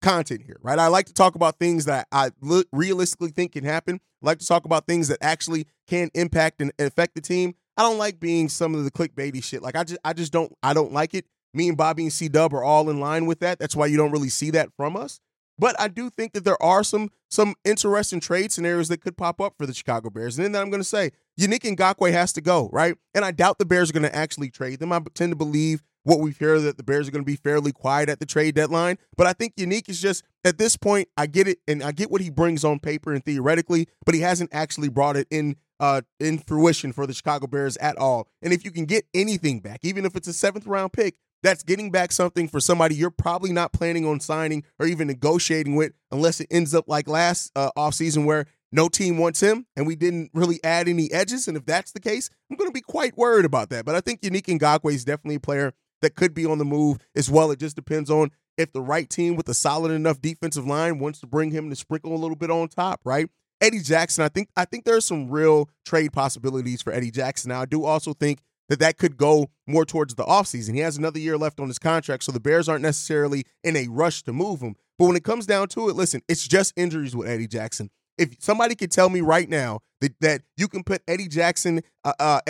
content 0.00 0.42
here, 0.44 0.58
right? 0.62 0.78
I 0.78 0.88
like 0.88 1.06
to 1.06 1.14
talk 1.14 1.34
about 1.34 1.58
things 1.58 1.84
that 1.86 2.08
I 2.12 2.30
realistically 2.72 3.30
think 3.30 3.52
can 3.52 3.64
happen. 3.64 4.00
I 4.22 4.26
like 4.26 4.38
to 4.38 4.46
talk 4.46 4.64
about 4.64 4.86
things 4.86 5.08
that 5.08 5.18
actually 5.20 5.66
can 5.86 6.10
impact 6.14 6.60
and 6.60 6.72
affect 6.78 7.14
the 7.14 7.20
team. 7.20 7.54
I 7.76 7.82
don't 7.82 7.98
like 7.98 8.20
being 8.20 8.48
some 8.48 8.74
of 8.74 8.84
the 8.84 8.90
clickbaity 8.90 9.42
shit. 9.42 9.62
Like 9.62 9.76
I 9.76 9.84
just 9.84 10.00
I 10.04 10.12
just 10.12 10.32
don't 10.32 10.52
I 10.62 10.74
don't 10.74 10.92
like 10.92 11.14
it. 11.14 11.26
Me 11.54 11.68
and 11.68 11.76
Bobby 11.76 12.04
and 12.04 12.12
C 12.12 12.28
Dub 12.28 12.54
are 12.54 12.64
all 12.64 12.90
in 12.90 13.00
line 13.00 13.26
with 13.26 13.40
that. 13.40 13.58
That's 13.58 13.76
why 13.76 13.86
you 13.86 13.96
don't 13.96 14.12
really 14.12 14.28
see 14.28 14.50
that 14.50 14.70
from 14.76 14.96
us. 14.96 15.20
But 15.58 15.78
I 15.78 15.88
do 15.88 16.10
think 16.10 16.32
that 16.32 16.44
there 16.44 16.60
are 16.62 16.82
some 16.82 17.10
some 17.30 17.54
interesting 17.64 18.20
trade 18.20 18.52
scenarios 18.52 18.88
that 18.88 19.00
could 19.00 19.16
pop 19.16 19.40
up 19.40 19.54
for 19.56 19.66
the 19.66 19.74
Chicago 19.74 20.10
Bears. 20.10 20.38
And 20.38 20.54
then 20.54 20.60
I'm 20.60 20.70
going 20.70 20.80
to 20.80 20.88
say, 20.88 21.12
Yannick 21.40 21.60
Ngakoue 21.60 22.12
has 22.12 22.32
to 22.34 22.40
go, 22.40 22.68
right? 22.72 22.96
And 23.14 23.24
I 23.24 23.30
doubt 23.30 23.58
the 23.58 23.64
Bears 23.64 23.90
are 23.90 23.92
going 23.92 24.02
to 24.02 24.14
actually 24.14 24.50
trade 24.50 24.80
them. 24.80 24.92
I 24.92 25.00
tend 25.14 25.32
to 25.32 25.36
believe 25.36 25.82
what 26.04 26.20
we've 26.20 26.38
heard 26.38 26.62
that 26.62 26.76
the 26.76 26.82
Bears 26.82 27.08
are 27.08 27.10
going 27.10 27.24
to 27.24 27.30
be 27.30 27.36
fairly 27.36 27.72
quiet 27.72 28.08
at 28.08 28.20
the 28.20 28.26
trade 28.26 28.54
deadline. 28.54 28.98
But 29.16 29.26
I 29.26 29.32
think 29.32 29.54
Unique 29.56 29.88
is 29.88 30.00
just 30.00 30.24
at 30.44 30.58
this 30.58 30.76
point, 30.76 31.08
I 31.16 31.26
get 31.26 31.46
it 31.48 31.58
and 31.68 31.82
I 31.82 31.92
get 31.92 32.10
what 32.10 32.20
he 32.20 32.30
brings 32.30 32.64
on 32.64 32.80
paper 32.80 33.12
and 33.12 33.24
theoretically, 33.24 33.88
but 34.04 34.14
he 34.14 34.20
hasn't 34.20 34.50
actually 34.52 34.88
brought 34.88 35.16
it 35.16 35.26
in 35.30 35.56
uh, 35.80 36.02
in 36.20 36.38
fruition 36.38 36.92
for 36.92 37.06
the 37.06 37.12
Chicago 37.12 37.46
Bears 37.46 37.76
at 37.78 37.96
all. 37.98 38.28
And 38.40 38.52
if 38.52 38.64
you 38.64 38.70
can 38.70 38.84
get 38.84 39.04
anything 39.14 39.60
back, 39.60 39.80
even 39.82 40.04
if 40.04 40.14
it's 40.14 40.28
a 40.28 40.32
seventh 40.32 40.66
round 40.66 40.92
pick, 40.92 41.16
that's 41.42 41.64
getting 41.64 41.90
back 41.90 42.12
something 42.12 42.46
for 42.46 42.60
somebody 42.60 42.94
you're 42.94 43.10
probably 43.10 43.52
not 43.52 43.72
planning 43.72 44.06
on 44.06 44.20
signing 44.20 44.64
or 44.78 44.86
even 44.86 45.08
negotiating 45.08 45.74
with 45.74 45.92
unless 46.12 46.40
it 46.40 46.46
ends 46.50 46.72
up 46.72 46.84
like 46.86 47.08
last 47.08 47.50
uh, 47.56 47.70
offseason 47.76 48.24
where 48.24 48.46
no 48.70 48.88
team 48.88 49.18
wants 49.18 49.40
him 49.40 49.66
and 49.76 49.86
we 49.86 49.96
didn't 49.96 50.30
really 50.32 50.58
add 50.64 50.88
any 50.88 51.12
edges. 51.12 51.46
And 51.46 51.56
if 51.56 51.66
that's 51.66 51.92
the 51.92 52.00
case, 52.00 52.30
I'm 52.50 52.56
going 52.56 52.70
to 52.70 52.74
be 52.74 52.80
quite 52.80 53.16
worried 53.16 53.44
about 53.44 53.68
that. 53.70 53.84
But 53.84 53.94
I 53.94 54.00
think 54.00 54.22
Yannick 54.22 54.46
Ngakoue 54.46 54.94
is 54.94 55.04
definitely 55.04 55.36
a 55.36 55.40
player 55.40 55.72
that 56.02 56.14
could 56.14 56.34
be 56.34 56.44
on 56.44 56.58
the 56.58 56.64
move 56.64 56.98
as 57.16 57.30
well. 57.30 57.50
It 57.50 57.58
just 57.58 57.76
depends 57.76 58.10
on 58.10 58.30
if 58.58 58.72
the 58.72 58.82
right 58.82 59.08
team 59.08 59.36
with 59.36 59.48
a 59.48 59.54
solid 59.54 59.92
enough 59.92 60.20
defensive 60.20 60.66
line 60.66 60.98
wants 60.98 61.20
to 61.20 61.26
bring 61.26 61.50
him 61.50 61.70
to 61.70 61.76
sprinkle 61.76 62.14
a 62.14 62.18
little 62.18 62.36
bit 62.36 62.50
on 62.50 62.68
top, 62.68 63.00
right? 63.04 63.28
Eddie 63.60 63.80
Jackson, 63.80 64.24
I 64.24 64.28
think 64.28 64.48
I 64.56 64.64
think 64.64 64.84
there's 64.84 65.04
some 65.04 65.30
real 65.30 65.70
trade 65.86 66.12
possibilities 66.12 66.82
for 66.82 66.92
Eddie 66.92 67.12
Jackson. 67.12 67.50
Now, 67.50 67.62
I 67.62 67.64
do 67.64 67.84
also 67.84 68.12
think 68.12 68.40
that 68.68 68.80
that 68.80 68.98
could 68.98 69.16
go 69.16 69.50
more 69.66 69.84
towards 69.84 70.14
the 70.14 70.24
offseason. 70.24 70.74
He 70.74 70.80
has 70.80 70.96
another 70.96 71.18
year 71.18 71.38
left 71.38 71.60
on 71.60 71.68
his 71.68 71.78
contract, 71.78 72.24
so 72.24 72.32
the 72.32 72.40
Bears 72.40 72.68
aren't 72.68 72.82
necessarily 72.82 73.44
in 73.62 73.76
a 73.76 73.86
rush 73.88 74.22
to 74.24 74.32
move 74.32 74.60
him. 74.60 74.74
But 74.98 75.06
when 75.06 75.16
it 75.16 75.24
comes 75.24 75.46
down 75.46 75.68
to 75.68 75.88
it, 75.88 75.96
listen, 75.96 76.22
it's 76.28 76.46
just 76.46 76.72
injuries 76.76 77.14
with 77.14 77.28
Eddie 77.28 77.46
Jackson. 77.46 77.90
If 78.18 78.36
somebody 78.40 78.74
could 78.74 78.90
tell 78.90 79.08
me 79.08 79.20
right 79.20 79.48
now 79.48 79.80
that, 80.00 80.18
that 80.20 80.42
you 80.56 80.68
can 80.68 80.84
put 80.84 81.02
Eddie 81.06 81.28
Jackson 81.28 81.82
uh, 82.04 82.12
uh, 82.18 82.40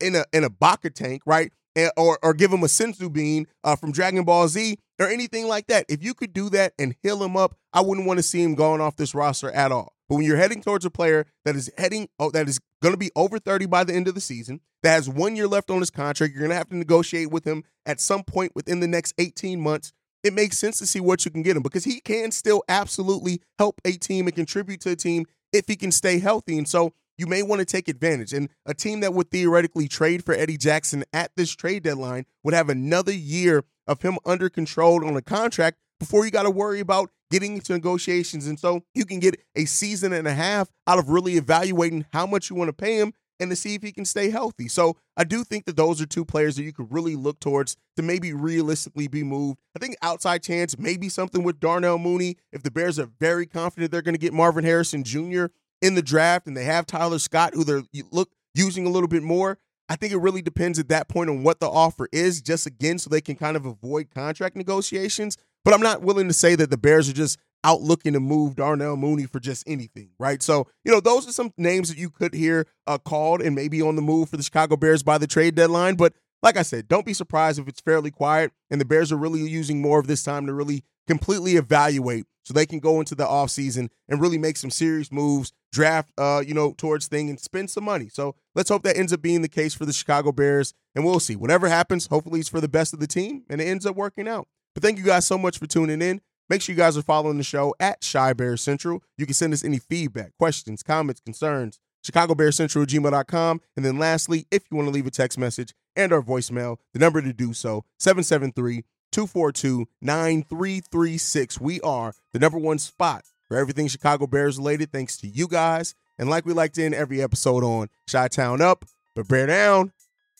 in 0.00 0.16
a 0.16 0.24
in 0.32 0.44
a 0.44 0.50
bacta 0.50 0.92
tank, 0.92 1.22
right, 1.26 1.52
or 1.96 2.18
or 2.22 2.34
give 2.34 2.52
him 2.52 2.62
a 2.62 2.66
senzu 2.66 3.12
bean 3.12 3.46
uh, 3.64 3.76
from 3.76 3.92
Dragon 3.92 4.24
Ball 4.24 4.48
Z 4.48 4.78
or 4.98 5.08
anything 5.08 5.46
like 5.46 5.66
that, 5.66 5.86
if 5.88 6.02
you 6.02 6.14
could 6.14 6.32
do 6.32 6.48
that 6.50 6.72
and 6.78 6.94
heal 7.02 7.22
him 7.22 7.36
up, 7.36 7.56
I 7.72 7.80
wouldn't 7.80 8.06
want 8.06 8.18
to 8.18 8.22
see 8.22 8.42
him 8.42 8.54
going 8.54 8.80
off 8.80 8.96
this 8.96 9.14
roster 9.14 9.50
at 9.50 9.72
all. 9.72 9.94
But 10.08 10.16
when 10.16 10.24
you're 10.24 10.36
heading 10.36 10.62
towards 10.62 10.84
a 10.84 10.90
player 10.90 11.26
that 11.44 11.56
is 11.56 11.70
heading, 11.76 12.08
oh, 12.18 12.30
that 12.30 12.48
is 12.48 12.60
going 12.82 12.94
to 12.94 12.98
be 12.98 13.10
over 13.16 13.38
30 13.38 13.66
by 13.66 13.84
the 13.84 13.92
end 13.92 14.08
of 14.08 14.14
the 14.14 14.20
season, 14.20 14.60
that 14.82 14.92
has 14.92 15.08
one 15.08 15.34
year 15.34 15.48
left 15.48 15.70
on 15.70 15.80
his 15.80 15.90
contract, 15.90 16.32
you're 16.32 16.40
going 16.40 16.50
to 16.50 16.56
have 16.56 16.68
to 16.68 16.76
negotiate 16.76 17.30
with 17.30 17.44
him 17.44 17.64
at 17.84 18.00
some 18.00 18.22
point 18.22 18.52
within 18.54 18.80
the 18.80 18.86
next 18.86 19.14
18 19.18 19.60
months. 19.60 19.92
It 20.22 20.32
makes 20.32 20.58
sense 20.58 20.78
to 20.78 20.86
see 20.86 21.00
what 21.00 21.24
you 21.24 21.30
can 21.30 21.42
get 21.42 21.56
him 21.56 21.62
because 21.62 21.84
he 21.84 22.00
can 22.00 22.30
still 22.30 22.62
absolutely 22.68 23.40
help 23.58 23.80
a 23.84 23.92
team 23.92 24.26
and 24.26 24.34
contribute 24.34 24.80
to 24.82 24.90
a 24.90 24.96
team 24.96 25.26
if 25.52 25.66
he 25.66 25.76
can 25.76 25.92
stay 25.92 26.18
healthy. 26.18 26.56
And 26.58 26.68
so 26.68 26.92
you 27.18 27.26
may 27.26 27.42
want 27.42 27.60
to 27.60 27.64
take 27.64 27.88
advantage. 27.88 28.32
And 28.32 28.48
a 28.64 28.74
team 28.74 29.00
that 29.00 29.14
would 29.14 29.30
theoretically 29.30 29.88
trade 29.88 30.24
for 30.24 30.34
Eddie 30.34 30.56
Jackson 30.56 31.04
at 31.12 31.30
this 31.36 31.54
trade 31.54 31.82
deadline 31.82 32.26
would 32.42 32.54
have 32.54 32.68
another 32.68 33.12
year 33.12 33.64
of 33.86 34.02
him 34.02 34.18
under 34.24 34.48
control 34.48 35.04
on 35.04 35.16
a 35.16 35.22
contract 35.22 35.78
before 35.98 36.24
you 36.24 36.30
got 36.30 36.42
to 36.42 36.50
worry 36.50 36.80
about 36.80 37.10
getting 37.30 37.54
into 37.54 37.72
negotiations. 37.72 38.46
And 38.46 38.58
so 38.58 38.82
you 38.94 39.04
can 39.04 39.18
get 39.18 39.40
a 39.54 39.64
season 39.64 40.12
and 40.12 40.28
a 40.28 40.34
half 40.34 40.70
out 40.86 40.98
of 40.98 41.08
really 41.08 41.36
evaluating 41.36 42.06
how 42.12 42.26
much 42.26 42.50
you 42.50 42.56
want 42.56 42.68
to 42.68 42.72
pay 42.72 42.98
him 42.98 43.12
and 43.38 43.50
to 43.50 43.56
see 43.56 43.74
if 43.74 43.82
he 43.82 43.92
can 43.92 44.04
stay 44.04 44.30
healthy. 44.30 44.68
So 44.68 44.96
I 45.16 45.24
do 45.24 45.44
think 45.44 45.66
that 45.66 45.76
those 45.76 46.00
are 46.00 46.06
two 46.06 46.24
players 46.24 46.56
that 46.56 46.62
you 46.62 46.72
could 46.72 46.90
really 46.90 47.16
look 47.16 47.38
towards 47.40 47.76
to 47.96 48.02
maybe 48.02 48.32
realistically 48.32 49.08
be 49.08 49.22
moved. 49.22 49.58
I 49.74 49.78
think 49.78 49.96
outside 50.02 50.42
chance, 50.42 50.78
maybe 50.78 51.08
something 51.08 51.42
with 51.42 51.60
Darnell 51.60 51.98
Mooney. 51.98 52.36
If 52.52 52.62
the 52.62 52.70
Bears 52.70 52.98
are 52.98 53.10
very 53.20 53.46
confident 53.46 53.90
they're 53.92 54.02
going 54.02 54.14
to 54.14 54.18
get 54.18 54.32
Marvin 54.32 54.64
Harrison 54.64 55.04
Jr. 55.04 55.46
in 55.86 55.94
the 55.94 56.02
draft 56.02 56.46
and 56.46 56.56
they 56.56 56.64
have 56.64 56.84
Tyler 56.84 57.18
Scott, 57.18 57.54
who 57.54 57.62
they're 57.62 57.82
look 58.10 58.30
using 58.54 58.86
a 58.86 58.90
little 58.90 59.08
bit 59.08 59.22
more. 59.22 59.58
I 59.88 59.94
think 59.94 60.12
it 60.12 60.18
really 60.18 60.42
depends 60.42 60.80
at 60.80 60.88
that 60.88 61.08
point 61.08 61.30
on 61.30 61.44
what 61.44 61.60
the 61.60 61.68
offer 61.68 62.08
is, 62.10 62.42
just 62.42 62.66
again, 62.66 62.98
so 62.98 63.08
they 63.08 63.20
can 63.20 63.36
kind 63.36 63.56
of 63.56 63.64
avoid 63.64 64.10
contract 64.12 64.56
negotiations. 64.56 65.36
But 65.64 65.74
I'm 65.74 65.80
not 65.80 66.02
willing 66.02 66.26
to 66.26 66.34
say 66.34 66.56
that 66.56 66.70
the 66.70 66.76
Bears 66.76 67.08
are 67.08 67.12
just 67.12 67.38
out 67.62 67.82
looking 67.82 68.12
to 68.14 68.20
move 68.20 68.56
Darnell 68.56 68.96
Mooney 68.96 69.26
for 69.26 69.38
just 69.38 69.62
anything, 69.68 70.10
right? 70.18 70.42
So, 70.42 70.66
you 70.84 70.90
know, 70.90 71.00
those 71.00 71.28
are 71.28 71.32
some 71.32 71.52
names 71.56 71.88
that 71.88 71.98
you 71.98 72.10
could 72.10 72.34
hear 72.34 72.66
uh, 72.86 72.98
called 72.98 73.40
and 73.40 73.54
maybe 73.54 73.80
on 73.80 73.96
the 73.96 74.02
move 74.02 74.28
for 74.28 74.36
the 74.36 74.42
Chicago 74.42 74.76
Bears 74.76 75.02
by 75.02 75.18
the 75.18 75.26
trade 75.26 75.54
deadline. 75.54 75.94
But 75.94 76.14
like 76.42 76.56
I 76.56 76.62
said, 76.62 76.88
don't 76.88 77.06
be 77.06 77.14
surprised 77.14 77.58
if 77.58 77.68
it's 77.68 77.80
fairly 77.80 78.10
quiet 78.10 78.52
and 78.70 78.80
the 78.80 78.84
Bears 78.84 79.12
are 79.12 79.16
really 79.16 79.40
using 79.40 79.80
more 79.80 79.98
of 79.98 80.06
this 80.06 80.22
time 80.22 80.46
to 80.46 80.52
really 80.52 80.82
completely 81.06 81.56
evaluate 81.56 82.26
so 82.44 82.54
they 82.54 82.66
can 82.66 82.78
go 82.78 83.00
into 83.00 83.14
the 83.14 83.24
offseason 83.24 83.88
and 84.08 84.20
really 84.20 84.38
make 84.38 84.56
some 84.56 84.70
serious 84.70 85.10
moves, 85.10 85.52
draft 85.72 86.12
uh, 86.16 86.42
you 86.46 86.54
know, 86.54 86.72
towards 86.76 87.08
thing 87.08 87.28
and 87.28 87.40
spend 87.40 87.70
some 87.70 87.84
money. 87.84 88.08
So 88.08 88.36
let's 88.54 88.70
hope 88.70 88.84
that 88.84 88.96
ends 88.96 89.12
up 89.12 89.20
being 89.20 89.42
the 89.42 89.48
case 89.48 89.74
for 89.74 89.84
the 89.84 89.92
Chicago 89.92 90.30
Bears. 90.30 90.72
And 90.94 91.04
we'll 91.04 91.18
see. 91.18 91.34
Whatever 91.34 91.68
happens, 91.68 92.06
hopefully 92.06 92.40
it's 92.40 92.48
for 92.48 92.60
the 92.60 92.68
best 92.68 92.94
of 92.94 93.00
the 93.00 93.06
team 93.08 93.42
and 93.50 93.60
it 93.60 93.64
ends 93.64 93.84
up 93.84 93.96
working 93.96 94.28
out. 94.28 94.46
But 94.74 94.84
thank 94.84 94.98
you 94.98 95.04
guys 95.04 95.26
so 95.26 95.36
much 95.36 95.58
for 95.58 95.66
tuning 95.66 96.00
in. 96.00 96.20
Make 96.48 96.62
sure 96.62 96.72
you 96.72 96.78
guys 96.78 96.96
are 96.96 97.02
following 97.02 97.38
the 97.38 97.44
show 97.44 97.74
at 97.80 98.06
Chi 98.12 98.32
Bear 98.34 98.56
Central. 98.56 99.02
You 99.18 99.26
can 99.26 99.34
send 99.34 99.52
us 99.52 99.64
any 99.64 99.80
feedback, 99.80 100.32
questions, 100.38 100.84
comments, 100.84 101.20
concerns, 101.20 101.80
chicagobearcentral 102.06 102.86
gmail.com. 102.86 103.60
And 103.74 103.84
then 103.84 103.98
lastly, 103.98 104.46
if 104.52 104.64
you 104.70 104.76
want 104.76 104.86
to 104.86 104.92
leave 104.92 105.06
a 105.06 105.10
text 105.10 105.38
message 105.38 105.74
and 105.96 106.12
our 106.12 106.22
voicemail, 106.22 106.76
the 106.92 107.00
number 107.00 107.20
to 107.20 107.32
do 107.32 107.52
so, 107.52 107.84
773 107.98 108.84
242 109.12 109.86
9336. 110.00 111.60
We 111.60 111.80
are 111.80 112.14
the 112.32 112.38
number 112.38 112.58
one 112.58 112.78
spot 112.78 113.24
for 113.48 113.56
everything 113.56 113.88
Chicago 113.88 114.26
Bears 114.26 114.58
related, 114.58 114.92
thanks 114.92 115.16
to 115.18 115.26
you 115.26 115.48
guys. 115.48 115.94
And 116.18 116.30
like 116.30 116.46
we 116.46 116.52
like 116.52 116.72
to 116.74 116.84
end 116.84 116.94
every 116.94 117.22
episode 117.22 117.62
on 117.62 117.88
Chi 118.10 118.28
Town 118.28 118.60
Up, 118.60 118.84
but 119.14 119.28
Bear 119.28 119.46
Down. 119.46 119.92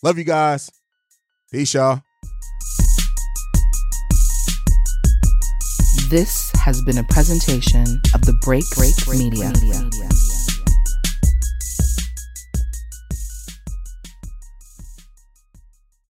Love 0.03 0.17
you 0.17 0.23
guys. 0.23 0.69
Peace, 1.51 1.73
y'all. 1.73 2.01
This 6.09 6.51
has 6.53 6.81
been 6.83 6.97
a 6.97 7.03
presentation 7.03 8.01
of 8.13 8.21
the 8.21 8.37
Break 8.41 8.63
Break 8.75 8.95
Media. 9.07 9.49
Media. 9.49 9.89